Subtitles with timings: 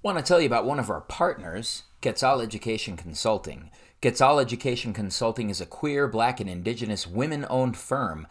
[0.00, 3.68] Want to tell you about one of our partners, Quetzal Education Consulting.
[4.00, 8.28] Quetzal Education Consulting is a queer, black, and indigenous women owned firm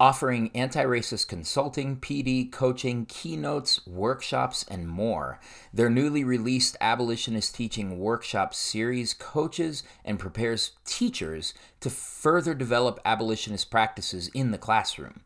[0.00, 5.38] offering anti racist consulting, PD, coaching, keynotes, workshops, and more.
[5.74, 13.70] Their newly released Abolitionist Teaching Workshop series coaches and prepares teachers to further develop abolitionist
[13.70, 15.20] practices in the classroom.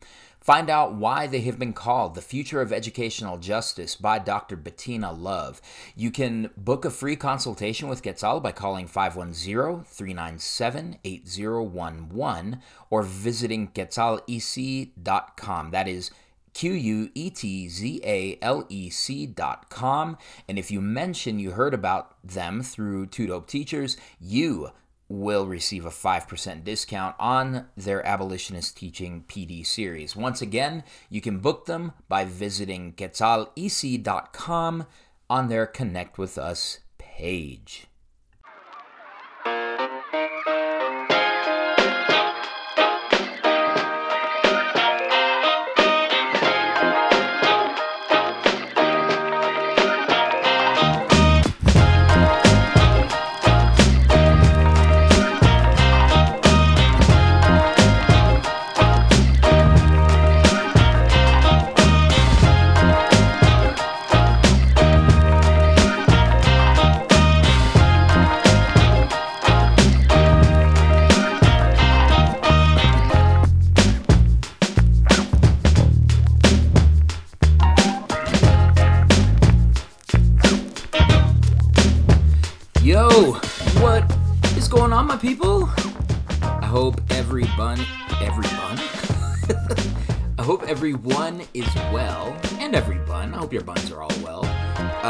[0.45, 4.57] Find out why they have been called the future of educational justice by Dr.
[4.57, 5.63] Bettina Love.
[5.97, 13.69] You can book a free consultation with Quetzal by calling 510 397 8011 or visiting
[13.69, 15.71] quetzalec.com.
[15.71, 16.11] That is
[16.53, 20.19] Q U E T Z A L E C dot com.
[20.47, 24.73] And if you mention you heard about them through Two Dope Teachers, you
[25.21, 30.17] will receive a 5% discount on their abolitionist teaching PD series.
[30.17, 34.87] Once again, you can book them by visiting quetzalec.com
[35.31, 37.87] on their Connect with Us page.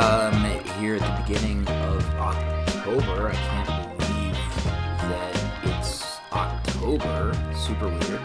[0.04, 0.44] Um,
[0.78, 4.34] here at the beginning of October, I can't believe
[5.00, 7.32] that it's October.
[7.56, 8.20] Super weird.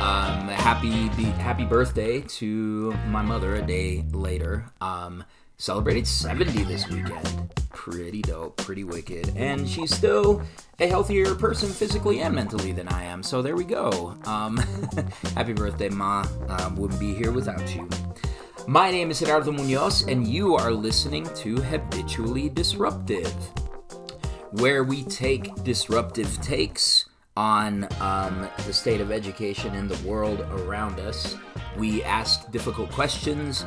[0.00, 1.08] Um, happy
[1.42, 4.72] happy birthday to my mother a day later.
[4.80, 5.22] Um,
[5.58, 7.52] celebrated 70 this weekend.
[7.74, 9.36] Pretty dope, pretty wicked.
[9.36, 10.40] And she's still
[10.80, 13.22] a healthier person physically and mentally than I am.
[13.22, 14.16] So there we go.
[14.24, 14.56] Um,
[15.34, 16.26] happy birthday, Ma.
[16.48, 17.86] Um, wouldn't be here without you.
[18.68, 23.32] My name is Gerardo Munoz, and you are listening to Habitually Disruptive,
[24.50, 31.00] where we take disruptive takes on um, the state of education in the world around
[31.00, 31.34] us.
[31.78, 33.64] We ask difficult questions,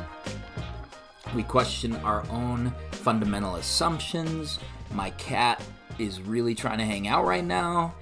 [1.34, 4.60] we question our own fundamental assumptions.
[4.92, 5.60] My cat
[5.98, 7.92] is really trying to hang out right now.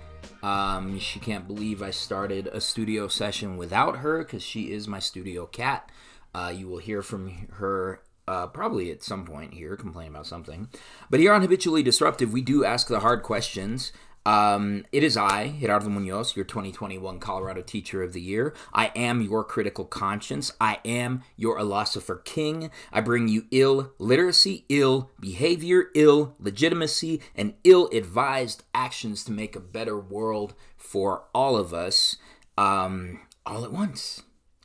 [0.42, 4.98] Um, she can't believe I started a studio session without her because she is my
[4.98, 5.90] studio cat.
[6.34, 10.68] Uh, you will hear from her uh, probably at some point here, complain about something.
[11.10, 13.92] But here on Habitually Disruptive, we do ask the hard questions.
[14.26, 18.54] Um, it is I, Gerardo Munoz, your 2021 Colorado Teacher of the Year.
[18.72, 20.52] I am your critical conscience.
[20.60, 22.70] I am your philosopher king.
[22.92, 29.56] I bring you ill literacy, ill behavior, ill legitimacy, and ill advised actions to make
[29.56, 32.16] a better world for all of us
[32.58, 34.22] um, all at once.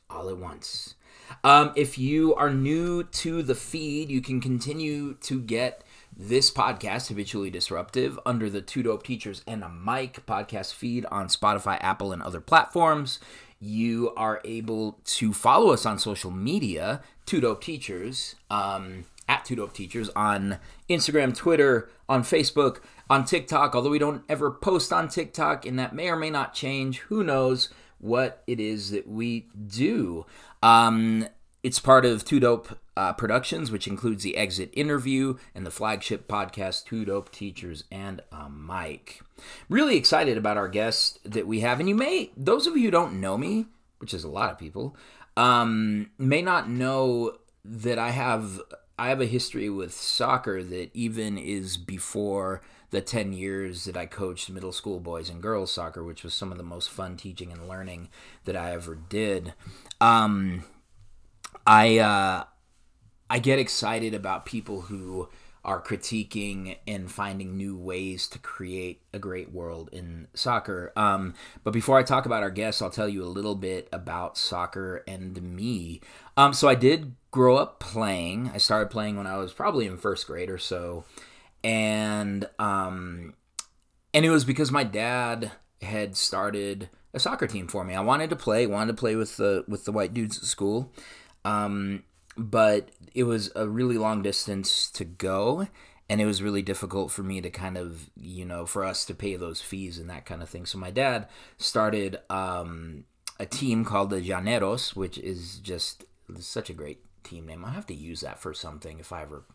[0.10, 0.96] All at once.
[1.44, 5.84] Um, if you are new to the feed, you can continue to get
[6.18, 11.28] this podcast, Habitually Disruptive, under the Two Dope Teachers and a Mic podcast feed on
[11.28, 13.20] Spotify, Apple, and other platforms.
[13.60, 19.56] You are able to follow us on social media, Two Dope Teachers, um, at Two
[19.56, 20.60] Dope Teachers on
[20.90, 23.76] Instagram, Twitter, on Facebook, on TikTok.
[23.76, 27.00] Although we don't ever post on TikTok, and that may or may not change.
[27.00, 27.70] Who knows
[28.06, 30.26] what it is that we do?
[30.62, 31.28] Um,
[31.64, 36.28] it's part of Two Dope uh, Productions, which includes the Exit interview and the flagship
[36.28, 39.22] podcast Two Dope Teachers and a Mic.
[39.68, 42.92] Really excited about our guest that we have, and you may, those of you who
[42.92, 43.66] don't know me,
[43.98, 44.96] which is a lot of people,
[45.36, 48.62] um, may not know that I have
[48.98, 52.62] I have a history with soccer that even is before
[52.96, 56.52] the 10 years that I coached middle school boys and girls soccer, which was some
[56.52, 58.08] of the most fun teaching and learning
[58.46, 59.54] that I ever did.
[60.00, 60.64] Um,
[61.68, 62.46] I uh,
[63.30, 65.28] I get excited about people who
[65.66, 70.94] are critiquing and finding new ways to create a great world in soccer.
[70.96, 71.34] Um,
[71.66, 75.04] but before I talk about our guests, I'll tell you a little bit about soccer
[75.06, 76.00] and me.
[76.38, 78.52] Um, so I did grow up playing.
[78.54, 81.04] I started playing when I was probably in first grade or so,
[81.66, 83.34] and um,
[84.14, 85.52] and it was because my dad
[85.82, 87.96] had started a soccer team for me.
[87.96, 90.94] I wanted to play, wanted to play with the with the white dudes at school.
[91.44, 92.04] Um,
[92.38, 95.68] but it was a really long distance to go
[96.08, 99.16] and it was really difficult for me to kind of you know for us to
[99.16, 101.28] pay those fees and that kind of thing so my dad
[101.58, 103.06] started um,
[103.40, 106.04] a team called the llaneros which is just
[106.40, 109.46] such a great team name i'll have to use that for something if i ever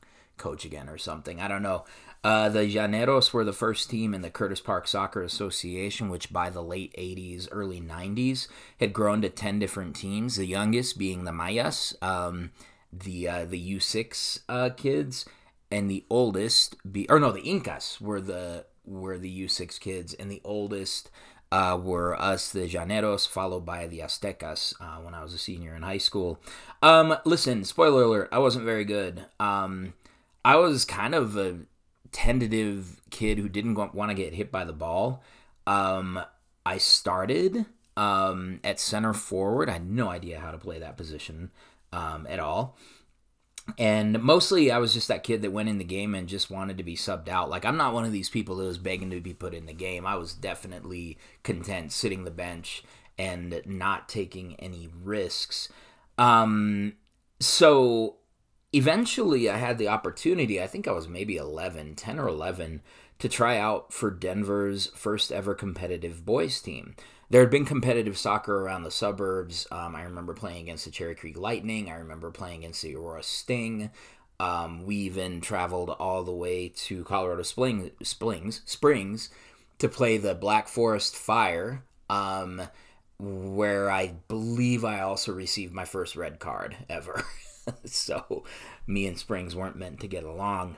[0.41, 1.41] coach again or something.
[1.41, 1.85] I don't know.
[2.23, 6.51] Uh, the llaneros were the first team in the curtis park soccer association which by
[6.51, 8.47] the late 80s early 90s
[8.79, 12.51] had grown to 10 different teams the youngest being the mayas um,
[12.93, 15.25] the uh, the u6 uh, kids
[15.71, 20.31] and the oldest be or no the incas were the were the u6 kids and
[20.31, 21.11] the oldest
[21.53, 25.75] uh, were us the llaneros followed by the aztecas uh, when i was a senior
[25.75, 26.39] in high school.
[26.83, 29.25] Um, listen spoiler alert i wasn't very good.
[29.39, 29.95] Um,
[30.45, 31.59] i was kind of a
[32.13, 35.23] tentative kid who didn't want to get hit by the ball
[35.67, 36.21] um,
[36.67, 37.67] i started
[37.97, 41.51] um, at center forward i had no idea how to play that position
[41.93, 42.77] um, at all
[43.79, 46.79] and mostly I was just that kid that went in the game and just wanted
[46.79, 47.51] to be subbed out.
[47.51, 49.73] Like I'm not one of these people that was begging to be put in the
[49.73, 50.07] game.
[50.07, 52.83] I was definitely content sitting the bench
[53.19, 55.69] and not taking any risks.
[56.19, 56.95] Um,
[57.39, 58.17] so
[58.73, 62.83] eventually I had the opportunity, I think I was maybe 11, 10 or 11,
[63.19, 66.95] to try out for Denver's first ever competitive boys team
[67.31, 69.67] there had been competitive soccer around the suburbs.
[69.71, 71.89] Um, I remember playing against the Cherry Creek Lightning.
[71.89, 73.91] I remember playing against the Aurora Sting.
[74.41, 79.31] Um, we even traveled all the way to Colorado Springs, Springs
[79.79, 82.63] to play the Black Forest Fire, um,
[83.19, 87.25] where I believe I also received my first red card ever.
[87.85, 88.45] so
[88.87, 90.77] me and Springs weren't meant to get along.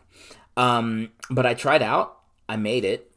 [0.56, 2.18] Um, but I tried out.
[2.48, 3.10] I made it.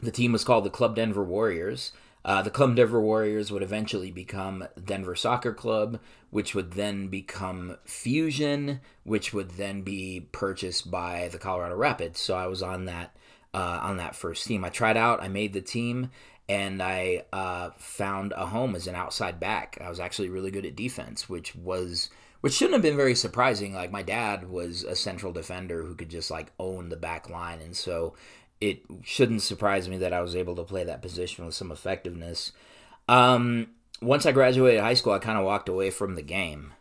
[0.00, 1.92] The team was called the Club Denver Warriors.
[2.24, 5.98] Uh, the Club Denver Warriors would eventually become Denver Soccer Club,
[6.30, 12.20] which would then become Fusion, which would then be purchased by the Colorado Rapids.
[12.20, 13.16] So I was on that
[13.54, 14.64] uh, on that first team.
[14.64, 16.10] I tried out, I made the team,
[16.48, 19.78] and I uh, found a home as an outside back.
[19.80, 22.08] I was actually really good at defense, which was
[22.42, 23.72] which shouldn't have been very surprising.
[23.72, 27.60] Like my dad was a central defender who could just like own the back line,
[27.60, 28.14] and so
[28.60, 32.52] it shouldn't surprise me that I was able to play that position with some effectiveness.
[33.08, 33.68] Um,
[34.00, 36.72] once I graduated high school, I kind of walked away from the game.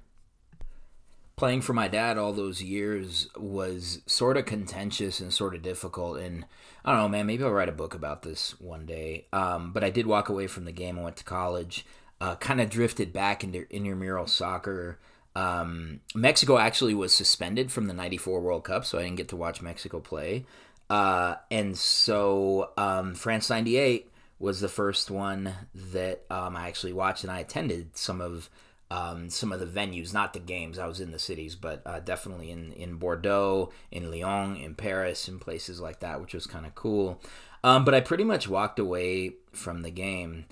[1.36, 6.20] Playing for my dad all those years was sort of contentious and sort of difficult.
[6.20, 6.46] And
[6.86, 9.26] I don't know, man, maybe I'll write a book about this one day.
[9.34, 11.00] Um, but I did walk away from the game.
[11.00, 11.86] I went to college,
[12.20, 15.00] uh, kind of drifted back into intramural soccer.
[15.36, 19.36] Um, Mexico actually was suspended from the 94 World Cup, so I didn't get to
[19.36, 20.46] watch Mexico play.
[20.90, 27.24] Uh, and so um, France 98 was the first one that um, I actually watched,
[27.24, 28.50] and I attended some of
[28.90, 30.78] um, some of the venues, not the games.
[30.78, 35.30] I was in the cities, but uh, definitely in, in Bordeaux, in Lyon, in Paris,
[35.30, 37.22] and places like that, which was kind of cool.
[37.64, 40.46] Um, but I pretty much walked away from the game.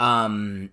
[0.00, 0.70] Um,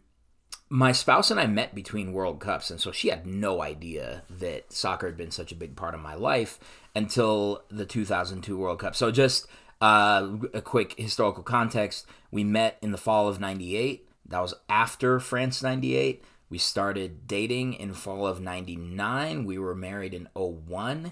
[0.71, 4.71] my spouse and I met between World Cups, and so she had no idea that
[4.71, 6.59] soccer had been such a big part of my life
[6.95, 8.95] until the 2002 World Cup.
[8.95, 9.47] So, just
[9.81, 14.07] uh, a quick historical context we met in the fall of 98.
[14.25, 16.23] That was after France 98.
[16.49, 19.43] We started dating in fall of 99.
[19.43, 21.11] We were married in 01.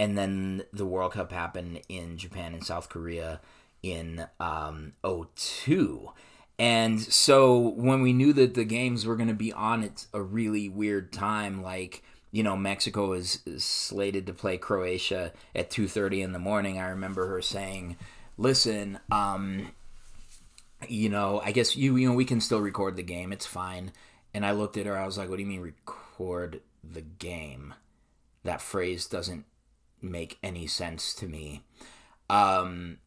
[0.00, 3.40] And then the World Cup happened in Japan and South Korea
[3.84, 6.10] in um, 02.
[6.58, 10.22] And so when we knew that the games were going to be on at a
[10.22, 15.86] really weird time, like you know Mexico is, is slated to play Croatia at two
[15.86, 17.96] thirty in the morning, I remember her saying,
[18.38, 19.72] "Listen, um,
[20.88, 23.32] you know, I guess you you know we can still record the game.
[23.32, 23.92] It's fine."
[24.32, 24.96] And I looked at her.
[24.96, 27.74] I was like, "What do you mean record the game?"
[28.44, 29.44] That phrase doesn't
[30.00, 31.64] make any sense to me.
[32.30, 32.98] Um,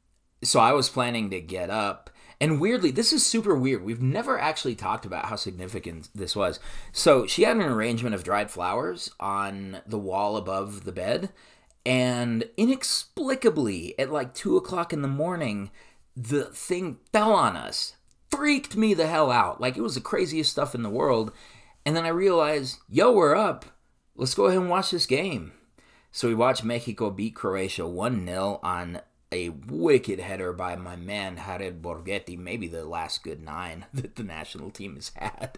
[0.43, 2.09] so I was planning to get up
[2.41, 3.83] and weirdly, this is super weird.
[3.83, 6.59] We've never actually talked about how significant this was.
[6.93, 11.31] So she had an arrangement of dried flowers on the wall above the bed.
[11.85, 15.69] And inexplicably, at like 2 o'clock in the morning,
[16.15, 17.95] the thing fell on us.
[18.29, 19.59] Freaked me the hell out.
[19.59, 21.33] Like it was the craziest stuff in the world.
[21.85, 23.65] And then I realized, yo, we're up.
[24.15, 25.53] Let's go ahead and watch this game.
[26.11, 31.35] So we watched Mexico beat Croatia 1 0 on a wicked header by my man
[31.45, 35.57] Jared Borgetti, maybe the last good nine that the national team has had.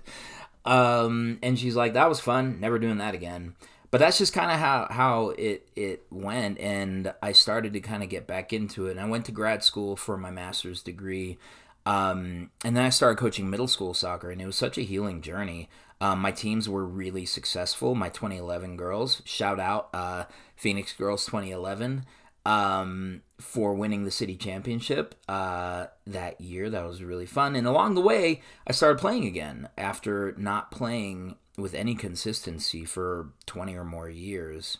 [0.66, 3.56] Um, and she's like, that was fun, never doing that again.
[3.90, 6.60] But that's just kind of how, how it, it went.
[6.60, 8.92] And I started to kind of get back into it.
[8.92, 11.38] And I went to grad school for my master's degree.
[11.86, 15.22] Um, and then I started coaching middle school soccer, and it was such a healing
[15.22, 15.68] journey.
[16.00, 17.96] Um, my teams were really successful.
[17.96, 20.26] My 2011 girls, shout out uh,
[20.56, 22.06] Phoenix Girls 2011
[22.46, 26.70] um, for winning the city championship uh, that year.
[26.70, 27.56] That was really fun.
[27.56, 33.34] And along the way, I started playing again after not playing with any consistency for
[33.46, 34.78] 20 or more years.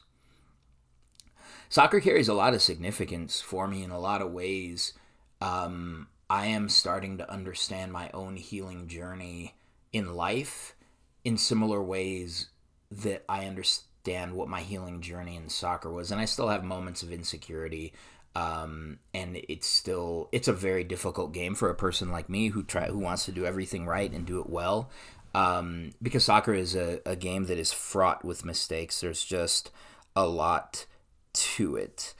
[1.70, 4.94] Soccer carries a lot of significance for me in a lot of ways.
[5.40, 9.56] Um, I am starting to understand my own healing journey
[9.94, 10.76] in life
[11.24, 12.48] in similar ways
[12.90, 16.12] that I understand what my healing journey in soccer was.
[16.12, 17.94] And I still have moments of insecurity.
[18.36, 22.64] Um, and it's still it's a very difficult game for a person like me who
[22.64, 24.90] try who wants to do everything right and do it well.
[25.34, 29.02] Um, because soccer is a, a game that is fraught with mistakes.
[29.02, 29.72] There's just
[30.16, 30.86] a lot
[31.34, 32.14] to it.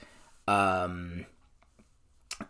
[0.48, 1.26] Um,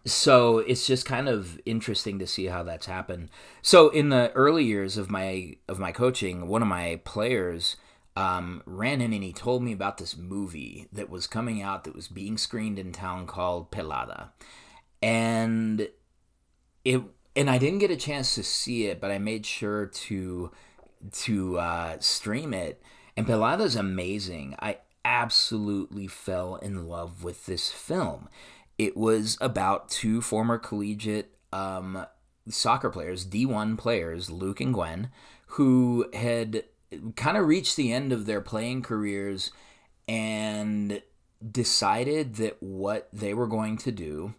[0.04, 3.28] so it's just kind of interesting to see how that's happened.
[3.60, 7.76] So in the early years of my of my coaching, one of my players
[8.16, 11.94] um, ran in and he told me about this movie that was coming out that
[11.94, 14.30] was being screened in town called Pelada,
[15.02, 15.88] and
[16.84, 17.02] it
[17.34, 20.50] and I didn't get a chance to see it, but I made sure to
[21.12, 22.82] to uh, stream it.
[23.16, 24.54] And Pelada is amazing.
[24.58, 28.28] I absolutely fell in love with this film.
[28.78, 32.06] It was about two former collegiate um,
[32.48, 35.10] soccer players, D1 players, Luke and Gwen,
[35.46, 36.64] who had
[37.16, 39.50] kind of reached the end of their playing careers
[40.08, 41.02] and
[41.50, 44.34] decided that what they were going to do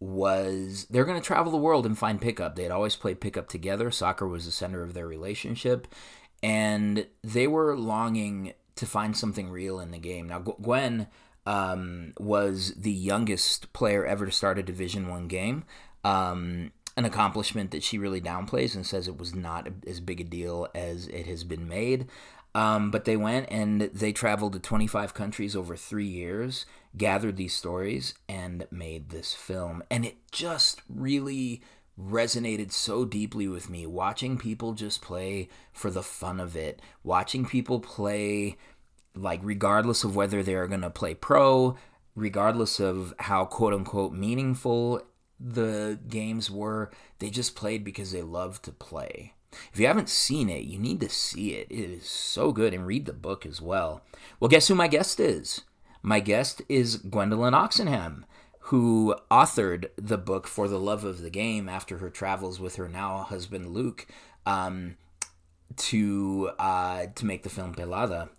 [0.00, 2.56] was they're going to travel the world and find pickup.
[2.56, 3.90] They had always played pickup together.
[3.90, 5.86] Soccer was the center of their relationship,
[6.42, 10.28] and they were longing to find something real in the game.
[10.28, 11.06] Now, Gwen
[11.46, 15.64] um, was the youngest player ever to start a Division One game.
[16.04, 20.24] Um, an accomplishment that she really downplays and says it was not as big a
[20.24, 22.06] deal as it has been made.
[22.54, 27.54] Um, but they went and they traveled to 25 countries over three years, gathered these
[27.54, 29.82] stories, and made this film.
[29.90, 31.62] And it just really
[31.98, 37.46] resonated so deeply with me watching people just play for the fun of it, watching
[37.46, 38.56] people play
[39.14, 41.76] like regardless of whether they're going to play pro,
[42.14, 45.02] regardless of how quote unquote meaningful
[45.42, 49.34] the games were, they just played because they loved to play.
[49.72, 51.66] If you haven't seen it, you need to see it.
[51.70, 54.02] It is so good and read the book as well.
[54.40, 55.62] Well, guess who my guest is?
[56.02, 58.24] My guest is Gwendolyn Oxenham,
[58.66, 62.88] who authored the book For the Love of the Game after her travels with her
[62.88, 64.06] now husband Luke
[64.46, 64.96] um,
[65.76, 68.30] to uh, to make the film Pelada.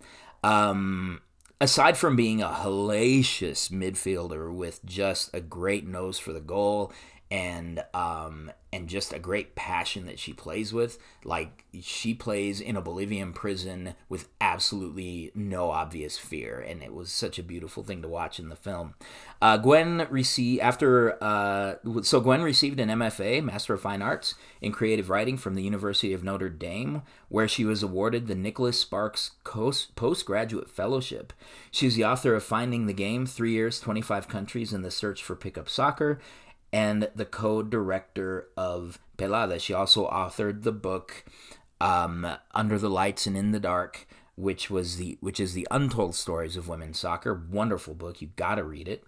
[0.42, 1.22] Um,
[1.64, 6.92] aside from being a hellacious midfielder with just a great nose for the goal
[7.34, 10.98] and um, and just a great passion that she plays with.
[11.24, 17.10] Like she plays in a Bolivian prison with absolutely no obvious fear, and it was
[17.10, 18.94] such a beautiful thing to watch in the film.
[19.42, 24.70] Uh, Gwen received after uh, so Gwen received an MFA, Master of Fine Arts in
[24.70, 29.32] Creative Writing from the University of Notre Dame, where she was awarded the Nicholas Sparks
[29.42, 31.32] Postgraduate Fellowship.
[31.72, 35.20] She's the author of Finding the Game: Three Years, Twenty Five Countries, and the Search
[35.20, 36.20] for Pickup Soccer
[36.74, 39.60] and the co-director of Pelada.
[39.60, 41.24] She also authored the book
[41.80, 46.16] um, Under the Lights and in the Dark, which was the which is the untold
[46.16, 47.32] stories of women's soccer.
[47.32, 48.20] Wonderful book.
[48.20, 49.04] You got to read it.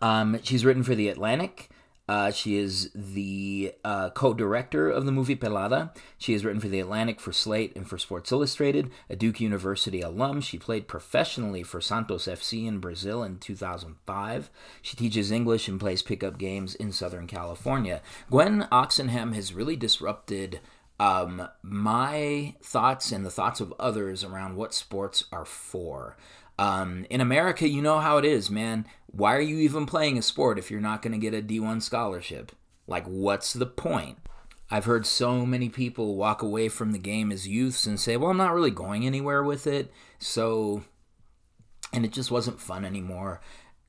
[0.00, 1.70] Um, she's written for the Atlantic,
[2.08, 5.94] uh, she is the uh, co director of the movie Pelada.
[6.16, 8.90] She has written for The Atlantic, for Slate, and for Sports Illustrated.
[9.10, 14.50] A Duke University alum, she played professionally for Santos FC in Brazil in 2005.
[14.80, 18.00] She teaches English and plays pickup games in Southern California.
[18.30, 20.60] Gwen Oxenham has really disrupted
[21.00, 26.16] um, my thoughts and the thoughts of others around what sports are for.
[26.58, 28.86] Um, in America, you know how it is, man.
[29.06, 31.82] Why are you even playing a sport if you're not going to get a D1
[31.82, 32.52] scholarship?
[32.86, 34.18] Like, what's the point?
[34.70, 38.30] I've heard so many people walk away from the game as youths and say, well,
[38.30, 39.90] I'm not really going anywhere with it.
[40.18, 40.84] So,
[41.92, 43.40] and it just wasn't fun anymore.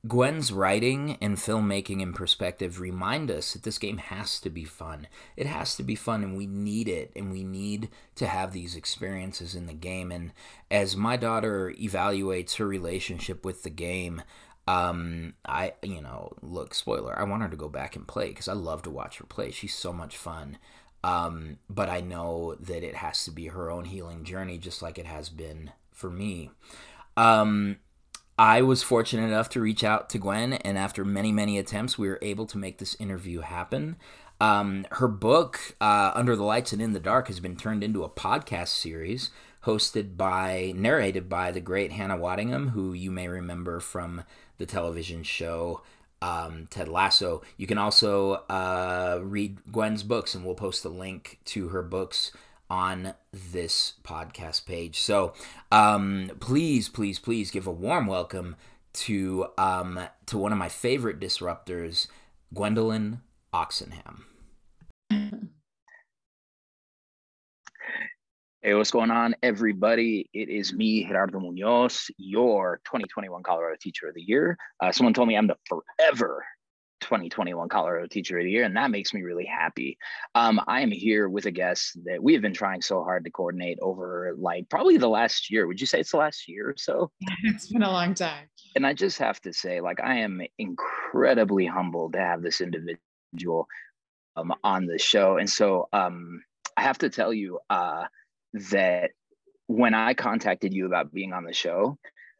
[0.08, 5.08] Gwen's writing and filmmaking and perspective remind us that this game has to be fun.
[5.36, 8.76] It has to be fun, and we need it, and we need to have these
[8.76, 10.10] experiences in the game.
[10.12, 10.32] And
[10.72, 14.22] as my daughter evaluates her relationship with the game,
[14.68, 18.48] um, I, you know, look, spoiler, I want her to go back and play because
[18.48, 19.52] I love to watch her play.
[19.52, 20.60] She's so much fun.
[21.04, 24.98] Um, but I know that it has to be her own healing journey, just like
[24.98, 26.52] it has been for me.
[27.18, 27.78] Um,
[28.40, 32.08] I was fortunate enough to reach out to Gwen, and after many, many attempts, we
[32.08, 33.98] were able to make this interview happen.
[34.40, 38.06] Um, her book, uh, Under the Lights and in the Dark, has been turned into
[38.06, 39.30] a podcast series
[39.66, 44.24] hosted by, narrated by the great Hannah Waddingham, who you may remember from
[44.58, 45.82] the television show
[46.22, 47.42] um, Ted Lasso.
[47.58, 52.32] You can also uh, read Gwen's books, and we'll post a link to her books
[52.70, 55.00] on this podcast page.
[55.00, 55.34] So
[55.72, 58.56] um, please, please, please give a warm welcome
[58.92, 62.08] to um, to one of my favorite disruptors,
[62.54, 63.22] Gwendolyn
[63.54, 64.26] Oxenham.
[68.62, 70.30] Hey, what's going on, everybody?
[70.34, 74.58] It is me, Gerardo Munoz, your 2021 Colorado Teacher of the Year.
[74.82, 76.44] Uh, someone told me I'm the forever
[77.02, 79.98] 2021 Colorado Teacher of the Year, and that makes me really happy.
[80.36, 83.32] Um, I am here with a guest that we have been trying so hard to
[83.32, 85.68] coordinate over like probably the last year.
[85.68, 87.12] Would you say it's the last year or so?
[87.44, 88.48] It's been a long time.
[88.76, 93.68] And I just have to say, like, I am incredibly humbled to have this individual
[94.36, 95.38] um, on the show.
[95.38, 96.44] And so um,
[96.78, 98.06] I have to tell you uh,
[98.72, 99.12] that
[99.68, 101.98] when I contacted you about being on the show,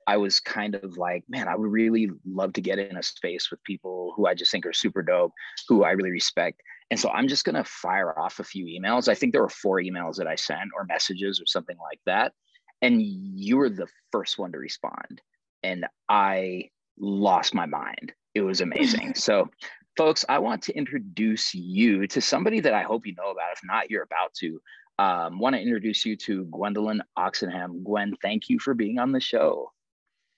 [0.10, 3.52] I was kind of like, man, I would really love to get in a space
[3.52, 5.34] with people who I just think are super dope,
[5.68, 6.64] who I really respect.
[6.90, 9.08] And so I'm just going to fire off a few emails.
[9.08, 12.34] I think there were four emails that I sent or messages or something like that.
[12.82, 15.22] And you were the first one to respond.
[15.62, 18.12] And I lost my mind.
[18.34, 19.14] It was amazing.
[19.16, 19.48] so,
[19.96, 23.54] folks, I want to introduce you to somebody that I hope you know about.
[23.54, 24.60] If not, you're about to.
[24.98, 27.84] Um, want to introduce you to Gwendolyn Oxenham.
[27.84, 29.72] Gwen, thank you for being on the show.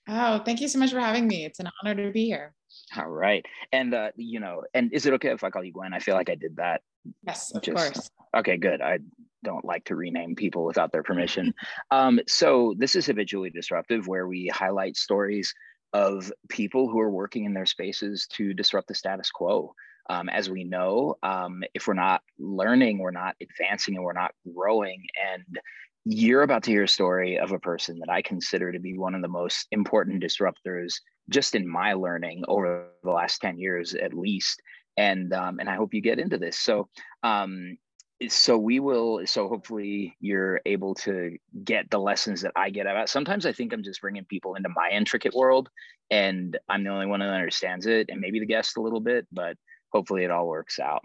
[0.08, 1.44] Oh, thank you so much for having me.
[1.44, 2.54] It's an honor to be here.
[2.96, 3.44] All right.
[3.72, 5.94] And, uh, you know, and is it okay if I call you Gwen?
[5.94, 6.82] I feel like I did that.
[7.26, 8.10] Yes, of Just, course.
[8.36, 8.80] Okay, good.
[8.80, 8.98] I
[9.44, 11.54] don't like to rename people without their permission.
[11.90, 15.54] um, so this is habitually disruptive, where we highlight stories
[15.92, 19.74] of people who are working in their spaces to disrupt the status quo.
[20.10, 24.32] Um, as we know, um, if we're not learning, we're not advancing, and we're not
[24.54, 25.04] growing.
[25.32, 25.58] And
[26.04, 29.14] you're about to hear a story of a person that I consider to be one
[29.14, 30.94] of the most important disruptors
[31.28, 34.60] just in my learning over the last 10 years at least.
[34.96, 36.58] And um, and I hope you get into this.
[36.58, 36.88] So
[37.22, 37.78] um,
[38.28, 43.08] so we will so hopefully you're able to get the lessons that i get about
[43.08, 45.68] sometimes i think i'm just bringing people into my intricate world
[46.10, 49.26] and i'm the only one that understands it and maybe the guest a little bit
[49.32, 49.56] but
[49.92, 51.02] hopefully it all works out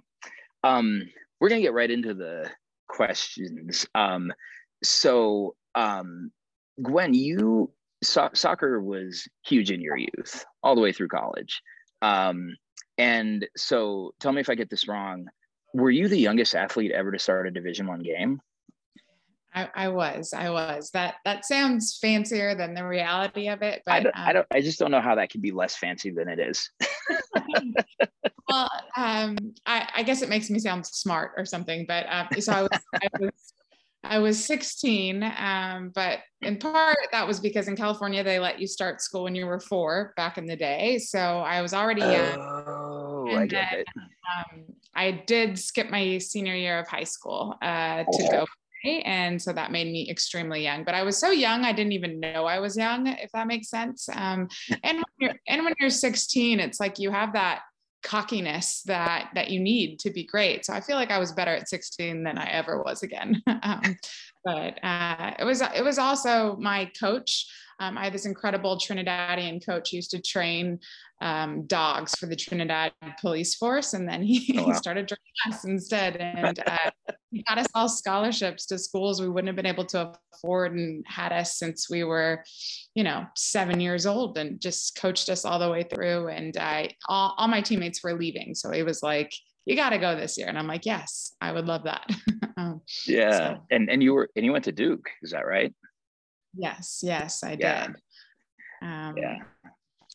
[0.63, 1.01] um,
[1.39, 2.49] we're going to get right into the
[2.87, 4.31] questions um,
[4.83, 6.31] so um,
[6.81, 7.71] Gwen, you
[8.03, 11.61] so- soccer was huge in your youth, all the way through college.
[12.01, 12.55] Um,
[12.97, 15.27] and so, tell me if I get this wrong.
[15.73, 18.41] Were you the youngest athlete ever to start a Division One game?
[19.53, 20.33] I, I, was.
[20.33, 20.91] I was.
[20.91, 23.81] That that sounds fancier than the reality of it.
[23.85, 24.47] But I don't, um, I don't.
[24.51, 26.69] I just don't know how that could be less fancy than it is.
[28.49, 31.85] well, um, I, I, guess it makes me sound smart or something.
[31.87, 32.79] But um, so I was.
[32.95, 33.53] I was
[34.09, 38.67] I was 16, um, but in part that was because in California they let you
[38.67, 40.99] start school when you were four back in the day.
[40.99, 42.39] So I was already young.
[42.39, 43.87] Oh, I get then, it.
[43.97, 44.63] Um,
[44.95, 48.31] I did skip my senior year of high school uh, to oh.
[48.31, 48.45] go
[48.85, 52.19] and so that made me extremely young but i was so young i didn't even
[52.19, 54.47] know i was young if that makes sense um,
[54.83, 57.61] and when you're and when you're 16 it's like you have that
[58.07, 60.65] cockiness that that you need to be great.
[60.65, 63.43] So I feel like I was better at 16 than I ever was again.
[63.63, 63.97] um,
[64.45, 67.45] but uh, it was it was also my coach.
[67.79, 70.79] Um, I had this incredible Trinidadian coach who used to train
[71.21, 73.93] um, dogs for the Trinidad police force.
[73.93, 74.67] And then he, oh, wow.
[74.67, 76.17] he started drawing us instead.
[76.17, 76.91] And uh,
[77.31, 81.03] he got us all scholarships to schools we wouldn't have been able to afford and
[81.07, 82.43] had us since we were,
[82.95, 86.27] you know, seven years old and just coached us all the way through.
[86.29, 88.55] And I, all, all my teammates were leaving.
[88.55, 89.31] So it was like,
[89.65, 90.47] you got to go this year.
[90.47, 92.09] And I'm like, yes, I would love that.
[92.57, 93.37] um, yeah.
[93.37, 93.57] So.
[93.69, 95.73] And, and you were, and you went to Duke, is that right?
[96.57, 97.01] Yes.
[97.03, 97.87] Yes, I yeah.
[97.87, 97.95] did.
[98.81, 99.37] Um, yeah.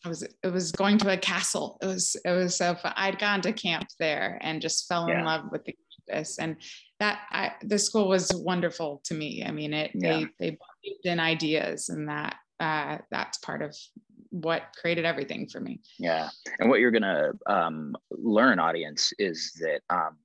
[0.05, 1.77] I was it was going to a castle.
[1.81, 2.93] It was it was so fun.
[2.95, 5.19] I'd gone to camp there and just fell yeah.
[5.19, 5.75] in love with the
[6.09, 6.57] campus and
[6.99, 9.43] that I, the school was wonderful to me.
[9.45, 10.17] I mean it yeah.
[10.17, 13.75] they they believed in ideas and that uh, that's part of
[14.29, 15.79] what created everything for me.
[15.99, 16.29] Yeah,
[16.59, 20.17] and what you're gonna um, learn, audience, is that um,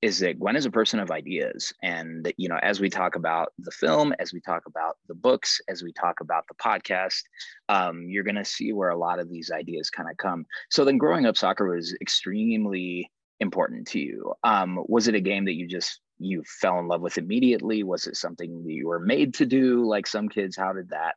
[0.00, 1.72] is that Gwen is a person of ideas.
[1.82, 5.60] And, you know, as we talk about the film, as we talk about the books,
[5.68, 7.22] as we talk about the podcast,
[7.68, 10.46] um, you're going to see where a lot of these ideas kind of come.
[10.70, 14.34] So then growing up, soccer was extremely important to you.
[14.44, 17.82] Um, was it a game that you just, you fell in love with immediately?
[17.82, 20.56] Was it something that you were made to do like some kids?
[20.56, 21.16] How did that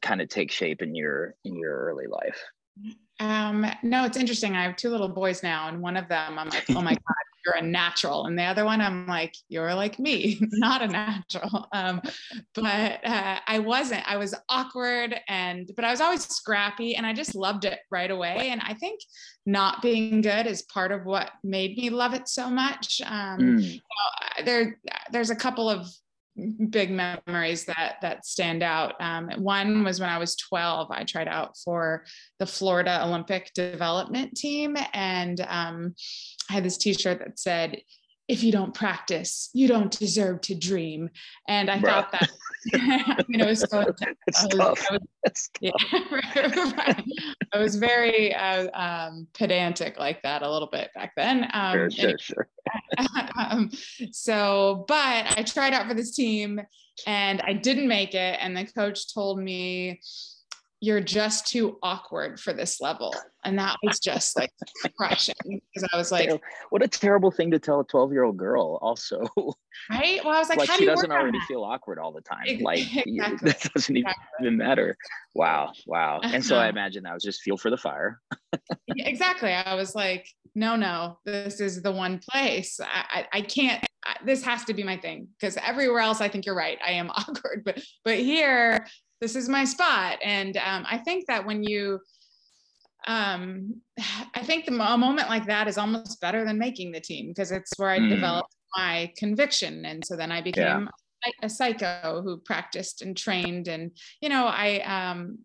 [0.00, 2.40] kind of take shape in your, in your early life?
[3.20, 4.56] Um, no, it's interesting.
[4.56, 7.31] I have two little boys now, and one of them, I'm like, oh my God,
[7.44, 8.26] you're a natural.
[8.26, 11.66] And the other one, I'm like, you're like me, not a natural.
[11.72, 12.00] Um,
[12.54, 14.08] but uh, I wasn't.
[14.10, 18.10] I was awkward and, but I was always scrappy and I just loved it right
[18.10, 18.50] away.
[18.50, 19.00] And I think
[19.46, 23.00] not being good is part of what made me love it so much.
[23.04, 23.62] Um, mm.
[23.62, 24.78] you know, there,
[25.10, 25.88] there's a couple of
[26.70, 28.94] big memories that that stand out.
[29.00, 30.90] Um, one was when I was 12.
[30.90, 32.04] I tried out for
[32.38, 35.94] the Florida Olympic Development Team, and um,
[36.48, 37.80] I had this T-shirt that said,
[38.32, 41.10] "If you don't practice, you don't deserve to dream."
[41.48, 41.86] And I Bruh.
[41.86, 42.30] thought that
[42.74, 44.18] I mean, it was so intense.
[44.36, 45.70] I was, I was, yeah,
[46.12, 47.04] right.
[47.52, 51.48] I was very uh, um, pedantic like that a little bit back then.
[51.52, 52.48] Um, sure, sure, sure.
[53.36, 53.70] um,
[54.12, 56.60] so, but I tried out for this team
[57.06, 58.38] and I didn't make it.
[58.40, 60.00] And the coach told me,
[60.82, 63.14] you're just too awkward for this level.
[63.44, 64.50] And that was just like
[64.98, 66.28] crushing because I was like,
[66.70, 69.24] what a terrible thing to tell a 12 year old girl, also.
[69.88, 70.20] Right.
[70.24, 72.58] Well, I was like, like she doesn't already feel awkward all the time.
[72.60, 73.50] Like, exactly.
[73.50, 74.50] that doesn't even, exactly.
[74.50, 74.96] matter.
[75.36, 75.72] Wow.
[75.86, 76.20] Wow.
[76.24, 78.20] And so I imagine that was just feel for the fire.
[78.88, 79.52] exactly.
[79.52, 82.80] I was like, no, no, this is the one place.
[82.80, 86.28] I, I, I can't, I, this has to be my thing because everywhere else, I
[86.28, 86.78] think you're right.
[86.84, 88.84] I am awkward, but, but here,
[89.22, 90.18] this is my spot.
[90.22, 92.00] And um, I think that when you,
[93.06, 93.80] um,
[94.34, 97.52] I think the, a moment like that is almost better than making the team because
[97.52, 98.10] it's where I mm.
[98.10, 99.84] developed my conviction.
[99.84, 100.88] And so then I became
[101.24, 101.30] yeah.
[101.42, 103.68] a, a psycho who practiced and trained.
[103.68, 105.38] And, you know, I, um,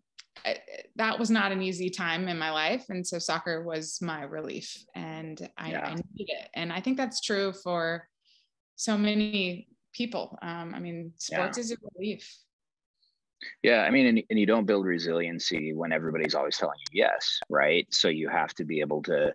[0.44, 0.58] I,
[0.96, 2.84] that was not an easy time in my life.
[2.88, 5.86] And so soccer was my relief and I, yeah.
[5.86, 6.48] I needed it.
[6.54, 8.08] And I think that's true for
[8.74, 10.36] so many people.
[10.42, 11.62] Um, I mean, sports yeah.
[11.62, 12.38] is a relief.
[13.62, 17.40] Yeah, I mean, and, and you don't build resiliency when everybody's always telling you yes,
[17.48, 17.86] right?
[17.90, 19.32] So you have to be able to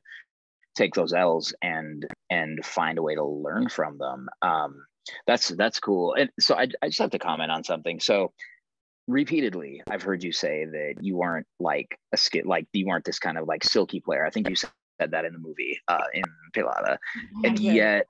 [0.76, 4.28] take those L's and and find a way to learn from them.
[4.42, 4.86] Um,
[5.28, 6.16] that's that's cool.
[6.16, 8.00] And so I, I just have to comment on something.
[8.00, 8.34] So
[9.08, 13.20] repeatedly, I've heard you say that you weren't like a skit, like you weren't this
[13.20, 14.26] kind of like silky player.
[14.26, 16.24] I think you said that in the movie uh, in
[16.56, 16.98] Pelada,
[17.44, 18.08] and yet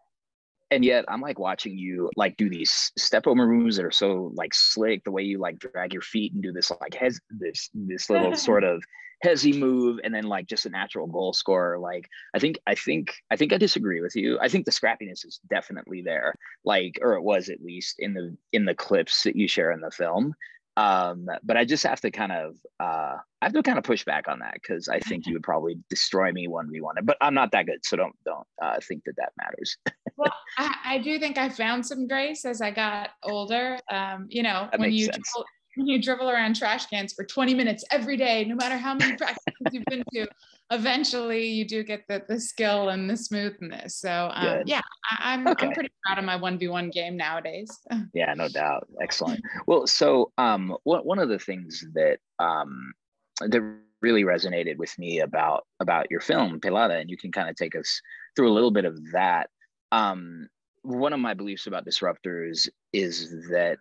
[0.74, 4.32] and yet I'm like watching you like do these step over moves that are so
[4.36, 5.04] like slick.
[5.04, 8.36] The way you like drag your feet and do this like hes this this little
[8.50, 8.84] sort of
[9.24, 11.80] hezzy move, and then like just a natural goal scorer.
[11.80, 14.40] Like I think I think I think I disagree with you.
[14.42, 16.34] I think the scrappiness is definitely there,
[16.66, 19.82] like or it was at least in the in the clips that you share in
[19.82, 20.34] the film
[20.76, 24.04] um but i just have to kind of uh i have to kind of push
[24.06, 27.52] back on that because i think you would probably destroy me 1v1 but i'm not
[27.52, 29.78] that good so don't don't uh, think that that matters.
[30.16, 34.44] Well I, I, do think i found some grace as i got older um you
[34.44, 38.16] know that when you dribble, when you dribble around trash cans for 20 minutes every
[38.16, 40.28] day no matter how many practices you've been to
[40.72, 43.98] eventually you do get the, the skill and the smoothness.
[43.98, 45.68] So um, yeah, I, am I'm, okay.
[45.68, 47.70] I'm pretty proud of my 1v1 game nowadays.
[48.14, 48.88] yeah, no doubt.
[49.02, 49.42] Excellent.
[49.68, 52.94] Well, so um, what, one of the things that um,
[53.42, 53.62] that
[54.02, 57.76] really resonated with me about about your film Pelada, and you can kind of take
[57.76, 58.02] us
[58.36, 59.50] through a little bit of that.
[59.92, 60.48] Um,
[60.82, 63.78] one of my beliefs about disruptors is that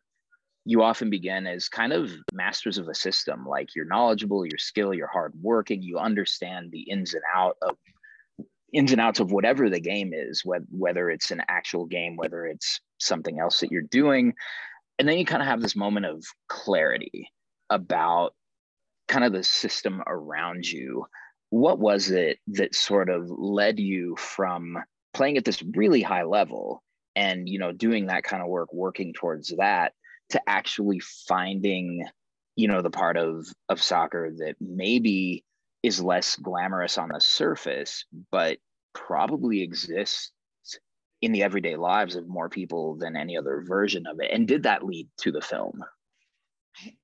[0.64, 4.94] you often begin as kind of masters of a system like you're knowledgeable you're skilled
[4.94, 7.76] you're hardworking you understand the ins and out of
[8.72, 12.80] ins and outs of whatever the game is whether it's an actual game whether it's
[13.02, 14.34] something else that you're doing.
[14.98, 17.28] And then you kind of have this moment of clarity
[17.68, 18.34] about
[19.08, 21.06] kind of the system around you.
[21.50, 24.78] What was it that sort of led you from
[25.12, 26.82] playing at this really high level
[27.14, 29.92] and you know doing that kind of work working towards that
[30.32, 32.04] to actually finding
[32.56, 35.44] you know the part of of soccer that maybe
[35.82, 38.58] is less glamorous on the surface but
[38.94, 40.32] probably exists
[41.22, 44.30] in the everyday lives of more people than any other version of it.
[44.32, 45.82] And did that lead to the film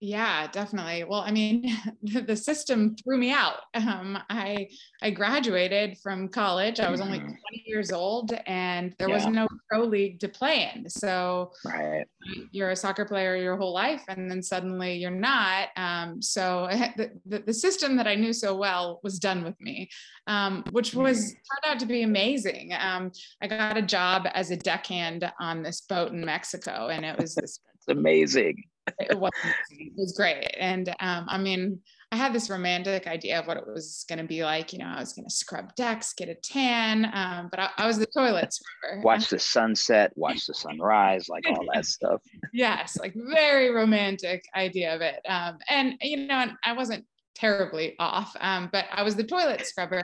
[0.01, 1.05] yeah, definitely.
[1.05, 1.71] Well, I mean,
[2.03, 3.57] the system threw me out.
[3.75, 4.69] Um, I
[5.03, 6.81] I graduated from college.
[6.81, 7.29] I was only mm-hmm.
[7.29, 9.15] 20 years old, and there yeah.
[9.15, 10.89] was no pro league to play in.
[10.89, 12.07] So right.
[12.51, 15.69] you're a soccer player your whole life, and then suddenly you're not.
[15.77, 19.91] Um, so the, the, the, system that I knew so well was done with me,
[20.27, 21.33] um, which was mm-hmm.
[21.33, 22.73] turned out to be amazing.
[22.79, 27.19] Um, I got a job as a deckhand on this boat in Mexico, and it
[27.19, 27.61] was this.
[27.89, 28.65] amazing
[28.99, 29.31] it was,
[29.71, 30.55] it was great.
[30.59, 34.25] And um, I mean, I had this romantic idea of what it was going to
[34.25, 34.73] be like.
[34.73, 37.87] You know, I was going to scrub decks, get a tan, um, but I, I,
[37.87, 39.01] was the toilet scrubber.
[39.05, 42.23] Watch the sunset, watch the sunrise, like all that stuff.
[42.53, 45.21] yes, like very romantic idea of it.
[45.29, 50.03] Um, and you know, I wasn't terribly off, um, but I was the toilet scrubber.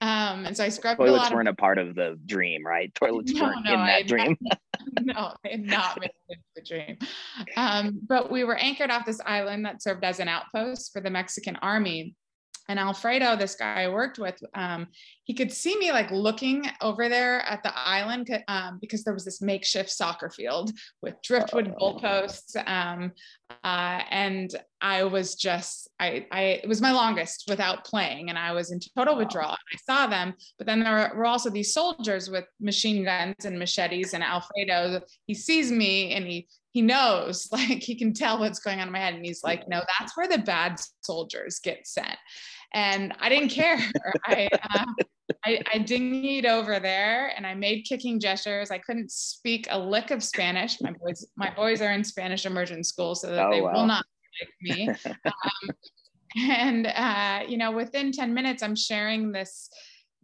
[0.00, 2.66] Um, and so I scrubbed Toilets a lot weren't of, a part of the dream,
[2.66, 2.94] right?
[2.94, 4.36] Toilets No, weren't no, in that had dream.
[5.00, 6.98] no, they had not made it the dream.
[7.56, 11.10] Um, but we were anchored off this island that served as an outpost for the
[11.10, 12.14] Mexican army.
[12.68, 14.86] And Alfredo, this guy I worked with, um,
[15.24, 19.24] he could see me like looking over there at the island um, because there was
[19.24, 20.70] this makeshift soccer field
[21.02, 21.94] with driftwood Oh.
[21.98, 22.56] goalposts.
[22.66, 23.12] Um,
[23.62, 28.52] uh, and I was just, I, I, it was my longest without playing, and I
[28.52, 29.52] was in total withdrawal.
[29.52, 34.14] I saw them, but then there were also these soldiers with machine guns and machetes,
[34.14, 38.80] and Alfredo, he sees me and he he knows, like he can tell what's going
[38.80, 42.18] on in my head, and he's like, no, that's where the bad soldiers get sent.
[42.74, 43.78] And I didn't care.
[44.26, 44.84] I, uh,
[45.46, 48.70] I, I dinghied over there and I made kicking gestures.
[48.70, 50.80] I couldn't speak a lick of Spanish.
[50.80, 53.72] My boys, my boys are in Spanish immersion school, so that Oh, they wow.
[53.72, 54.04] will not
[54.42, 54.90] like me.
[55.26, 55.74] Um,
[56.36, 59.70] and uh, you know, within 10 minutes, I'm sharing this